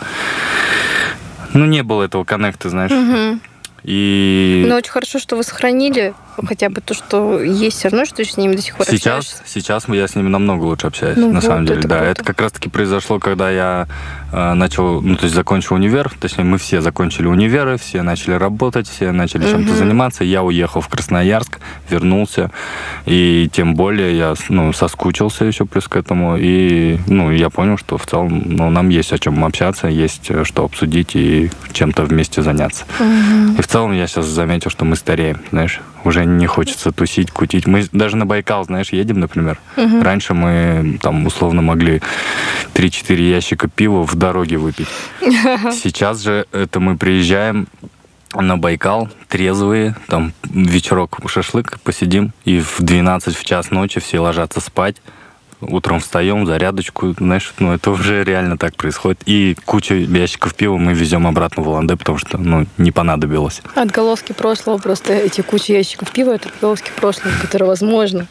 [1.55, 2.93] Ну, не было этого коннекта, знаешь.
[3.85, 6.13] И Ну, очень хорошо, что вы сохранили
[6.47, 9.19] хотя бы то, что есть все равно, что ты с ними до сих пор сейчас,
[9.27, 9.43] общаешься.
[9.47, 11.81] сейчас я с ними намного лучше общаюсь, Ну на вот, самом деле.
[11.81, 12.11] это да, круто.
[12.11, 13.87] это как раз-таки произошло, когда я
[14.33, 18.89] э, начал, ну, то есть закончил универ, точнее, мы все закончили универы, все начали работать,
[18.89, 20.25] все начали чем-то заниматься.
[20.25, 21.59] Я уехал в Красноярск,
[21.91, 22.51] вернулся,
[23.07, 27.99] и тем более я, ну, соскучился еще плюс к этому, и, ну, я понял, что
[27.99, 32.43] в целом, ну, нам есть о чем общаться, есть э, что обсудить и чем-то вместе
[32.43, 32.85] заняться.
[33.59, 37.67] И в целом я сейчас заметил, что мы стареем, знаешь, уже не хочется тусить, кутить.
[37.67, 39.59] Мы даже на Байкал, знаешь, едем, например.
[39.77, 42.01] Раньше мы там условно могли
[42.75, 44.89] 3-4 ящика пива в дороге выпить.
[45.21, 47.69] Сейчас же это мы приезжаем
[48.35, 54.61] на Байкал, трезвые, там вечерок шашлык, посидим, и в 12 в час ночи все ложатся
[54.61, 54.97] спать.
[55.61, 59.21] Утром встаем, зарядочку, знаешь, ну это уже реально так происходит.
[59.27, 63.63] И кучу ящиков пива мы везем обратно в Улан-Удэ, потому что, ну, не понадобилось.
[63.75, 68.29] Отголоски прошлого, просто эти кучи ящиков пива, это отголоски прошлого, которые, возможно,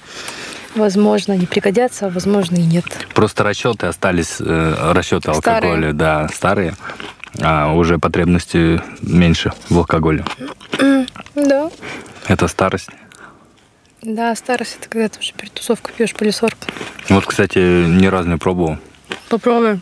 [0.75, 2.86] возможно, не пригодятся, а возможно и нет.
[3.13, 5.71] Просто расчеты остались, э, расчеты Старые.
[5.71, 6.75] алкоголя, да, старые,
[7.41, 10.23] а уже потребности меньше в алкоголе.
[11.36, 11.69] Да.
[12.28, 12.89] Это старость.
[14.01, 16.67] Да, старость это когда ты уже перед тусовкой пьешь полисорку.
[17.09, 18.77] Вот, кстати, ни разу не пробовал.
[19.29, 19.79] Попробуй.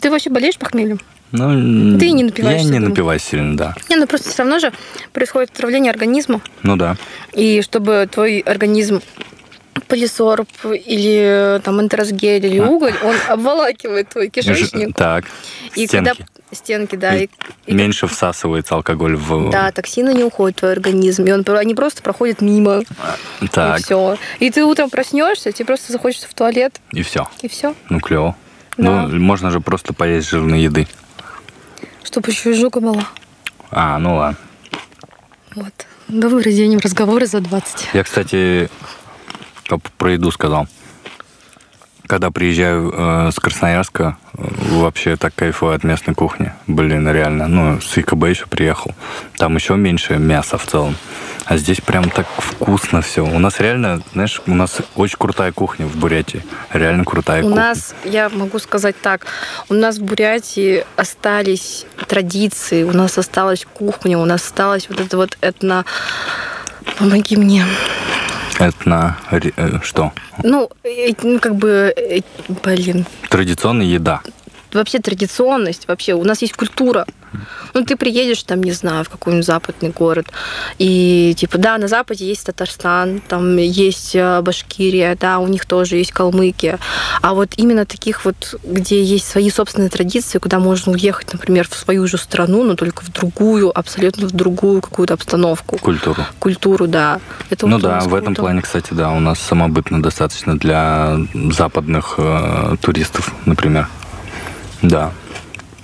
[0.00, 1.00] Ты вообще болеешь похмельем?
[1.32, 3.74] Ну, Ты не напиваешься, Я не напиваюсь сильно, да.
[3.88, 4.72] Не, ну просто все равно же
[5.12, 6.42] происходит отравление организма.
[6.62, 6.96] Ну да.
[7.32, 9.00] И чтобы твой организм
[9.92, 12.66] полисорб или там энтеросгель или А.
[12.66, 14.96] уголь, он обволакивает твой кишечник.
[14.96, 15.26] Так,
[15.76, 16.08] И стенки.
[16.10, 17.28] когда стенки, да, и,
[17.66, 19.50] и- Меньше всасывается алкоголь в...
[19.50, 22.82] да, токсины не уходят в твой организм, и он, они просто проходят мимо,
[23.52, 24.16] Так, и все.
[24.38, 27.28] И ты утром проснешься, тебе просто захочется в туалет, и все.
[27.42, 27.74] и все.
[27.90, 28.34] Ну, клево.
[28.78, 29.06] Да.
[29.08, 30.86] Ну, можно же просто поесть жирной еды.
[32.02, 33.04] Чтобы еще и жука была.
[33.70, 34.38] А, ну ладно.
[35.54, 35.72] Вот.
[36.08, 37.88] Добрый день, разговоры за 20.
[37.94, 38.68] Я, кстати,
[39.78, 40.66] как про еду сказал.
[42.06, 46.52] Когда приезжаю э, с Красноярска, э, вообще так кайфую от местной кухни.
[46.66, 47.48] Блин, реально.
[47.48, 48.92] Ну, с ИКБ еще приехал.
[49.38, 50.94] Там еще меньше мяса в целом.
[51.46, 53.24] А здесь прям так вкусно все.
[53.24, 56.44] У нас реально, знаешь, у нас очень крутая кухня в Бурятии.
[56.72, 57.56] Реально крутая У кухня.
[57.56, 59.26] нас, я могу сказать так,
[59.68, 65.16] у нас в Бурятии остались традиции, у нас осталась кухня, у нас осталось вот это
[65.16, 65.84] вот этно...
[66.98, 67.64] Помоги мне.
[68.62, 69.16] Этно...
[69.56, 70.12] э, что?
[70.44, 72.20] Ну, ну, как бы, э,
[72.62, 74.22] блин, Традиционная еда.
[74.74, 77.06] Вообще традиционность, вообще у нас есть культура.
[77.74, 80.26] Ну, ты приедешь там, не знаю, в какой-нибудь западный город,
[80.78, 85.96] и типа, да, на Западе есть Татарстан, там есть э, Башкирия, да, у них тоже
[85.96, 86.78] есть Калмыкия.
[87.22, 91.74] А вот именно таких вот, где есть свои собственные традиции, куда можно уехать, например, в
[91.74, 95.78] свою же страну, но только в другую, абсолютно в другую какую-то обстановку.
[95.78, 96.26] Культуру.
[96.38, 97.20] Культуру, да.
[97.48, 102.16] Это ну вот да, в этом плане, кстати, да, у нас самобытно достаточно для западных
[102.18, 103.88] э, туристов, например.
[104.82, 105.12] Да.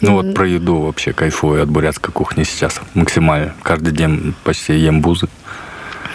[0.00, 3.54] Ну вот про еду вообще кайфую от бурятской кухни сейчас максимально.
[3.62, 5.28] Каждый день почти ем бузы.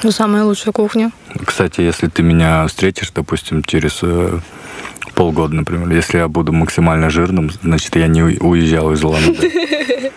[0.03, 1.11] Ну, самая лучшая кухня.
[1.45, 4.39] Кстати, если ты меня встретишь, допустим, через э,
[5.15, 9.49] полгода, например, если я буду максимально жирным, значит, я не уезжал из Улан-Удэ.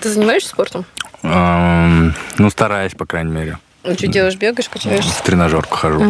[0.00, 0.86] Ты занимаешься спортом?
[1.22, 3.58] Ну, стараюсь, по крайней мере.
[3.84, 5.10] Ну, что делаешь, бегаешь, качаешься?
[5.10, 6.02] В тренажерку хожу.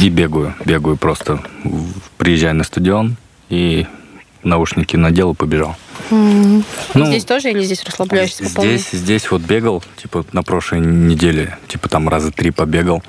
[0.00, 0.54] И бегаю.
[0.64, 1.40] Бегаю просто.
[2.18, 3.16] Приезжаю на стадион
[3.48, 3.86] и
[4.42, 5.76] наушники надел и побежал.
[6.10, 6.64] Mm.
[6.94, 8.44] Ну, здесь тоже или здесь расслабляешься?
[8.44, 13.02] Здесь, здесь вот бегал, типа на прошлой неделе, типа там раза три побегал.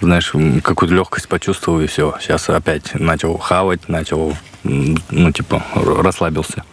[0.00, 0.32] Знаешь,
[0.62, 2.14] какую-то легкость почувствовал и все.
[2.20, 6.64] Сейчас опять начал хавать, начал, ну, типа, расслабился.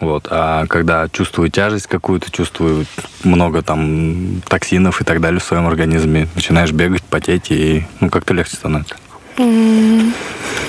[0.00, 0.28] Вот.
[0.30, 2.86] А когда чувствую тяжесть какую-то, чувствую
[3.22, 8.32] много там токсинов и так далее в своем организме, начинаешь бегать, потеть, и ну, как-то
[8.34, 8.96] легче становится.
[9.36, 10.12] Mm-hmm.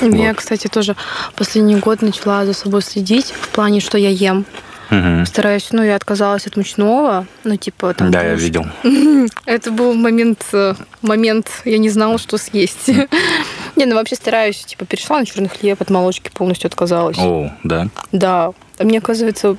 [0.01, 0.15] Вот.
[0.15, 0.95] Я, кстати, тоже
[1.35, 4.45] последний год начала за собой следить в плане, что я ем.
[4.89, 5.25] Угу.
[5.25, 8.11] Стараюсь, ну, я отказалась от мучного, ну, типа там...
[8.11, 8.65] Да, я видел.
[9.45, 12.87] Это был момент, э, момент, я не знала, что съесть.
[13.77, 17.17] Не, ну, вообще стараюсь, типа, перешла на черный хлеб, от молочки полностью отказалась.
[17.17, 17.87] О, да?
[18.11, 18.51] Да.
[18.77, 19.55] А мне, оказывается,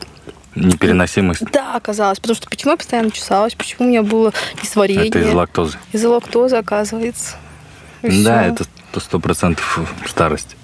[0.55, 1.51] Непереносимость?
[1.51, 2.21] Да, оказалось.
[2.21, 5.09] Потому что почему я постоянно чесалась, почему у меня было несварение.
[5.09, 5.79] Это из лактозы.
[5.93, 7.37] Из-за лактозы, оказывается.
[8.03, 8.53] И да, все.
[8.53, 8.65] это
[9.01, 10.57] сто процентов старость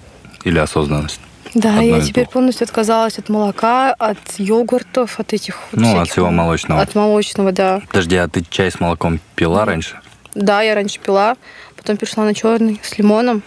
[0.45, 1.21] или осознанность.
[1.55, 2.33] Да, я теперь то.
[2.33, 6.81] полностью отказалась от молока, от йогуртов, от этих вот Ну, от всего молочного.
[6.81, 7.81] От молочного, да.
[7.89, 9.99] Подожди, а ты чай с молоком пила раньше?
[10.35, 11.37] Да, я раньше пила,
[11.77, 13.43] потом перешла на черный с лимоном.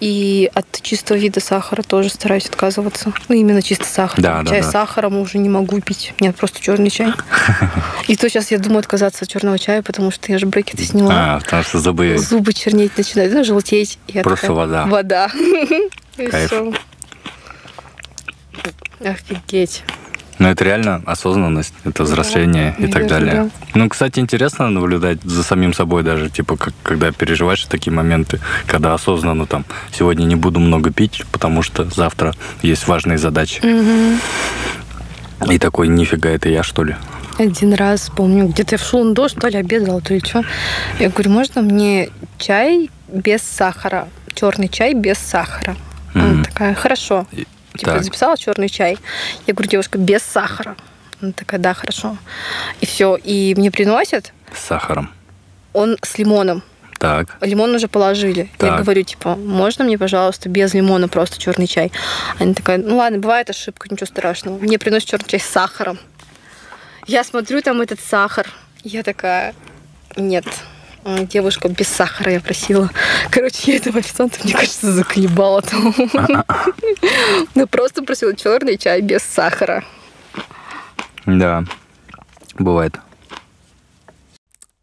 [0.00, 3.12] И от чистого вида сахара тоже стараюсь отказываться.
[3.28, 4.20] Ну, именно чисто сахар.
[4.20, 6.14] Да, чай да, с сахаром уже не могу пить.
[6.20, 7.12] Нет, просто черный чай.
[8.08, 11.36] И то сейчас я думаю отказаться от черного чая, потому что я же брекеты сняла.
[11.36, 12.16] А, потому что зубы...
[12.18, 13.98] Зубы чернеть начинают, ну, желтеть.
[14.22, 14.86] Просто вода.
[14.86, 15.30] Вода.
[16.16, 16.52] Кайф.
[19.00, 19.82] Офигеть.
[20.38, 23.34] Ну, это реально осознанность, это взросление да, и так далее.
[23.34, 23.48] Да.
[23.74, 28.94] Ну, кстати, интересно наблюдать за самим собой даже, типа, как, когда переживаешь такие моменты, когда
[28.94, 33.60] осознанно там, сегодня не буду много пить, потому что завтра есть важные задачи.
[33.64, 35.52] Угу.
[35.52, 36.96] И такой, нифига, это я, что ли?
[37.38, 40.42] Один раз, помню, где-то я в Шулундо, что ли, обедала, то ли что.
[40.98, 44.08] Я говорю, можно мне чай без сахара?
[44.34, 45.76] Черный чай без сахара.
[46.14, 46.20] Mm-hmm.
[46.20, 47.26] Она такая, хорошо
[47.76, 48.04] типа, так.
[48.04, 48.98] записала черный чай.
[49.46, 50.76] Я говорю, девушка, без сахара.
[51.20, 52.16] Она такая, да, хорошо.
[52.80, 53.16] И все.
[53.16, 54.32] И мне приносят.
[54.54, 55.12] С сахаром.
[55.72, 56.62] Он с лимоном.
[56.98, 57.36] Так.
[57.40, 58.50] Лимон уже положили.
[58.56, 58.70] Так.
[58.70, 61.92] Я говорю, типа, можно мне, пожалуйста, без лимона просто черный чай?
[62.38, 64.58] Она такая, ну ладно, бывает ошибка, ничего страшного.
[64.58, 65.98] Мне приносят черный чай с сахаром.
[67.06, 68.46] Я смотрю там этот сахар.
[68.82, 69.54] Я такая,
[70.16, 70.46] нет,
[71.04, 72.90] девушка без сахара я просила.
[73.30, 75.94] Короче, я этого официанта, мне кажется, заколебала там.
[77.54, 79.84] Ну, просто просила черный чай без сахара.
[81.26, 81.64] Да,
[82.58, 82.98] бывает.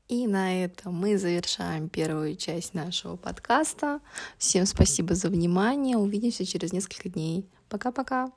[0.08, 4.02] И на этом мы завершаем первую часть нашего подкаста.
[4.38, 5.98] Всем спасибо за внимание.
[5.98, 7.50] Увидимся через несколько дней.
[7.70, 8.30] Пока-пока.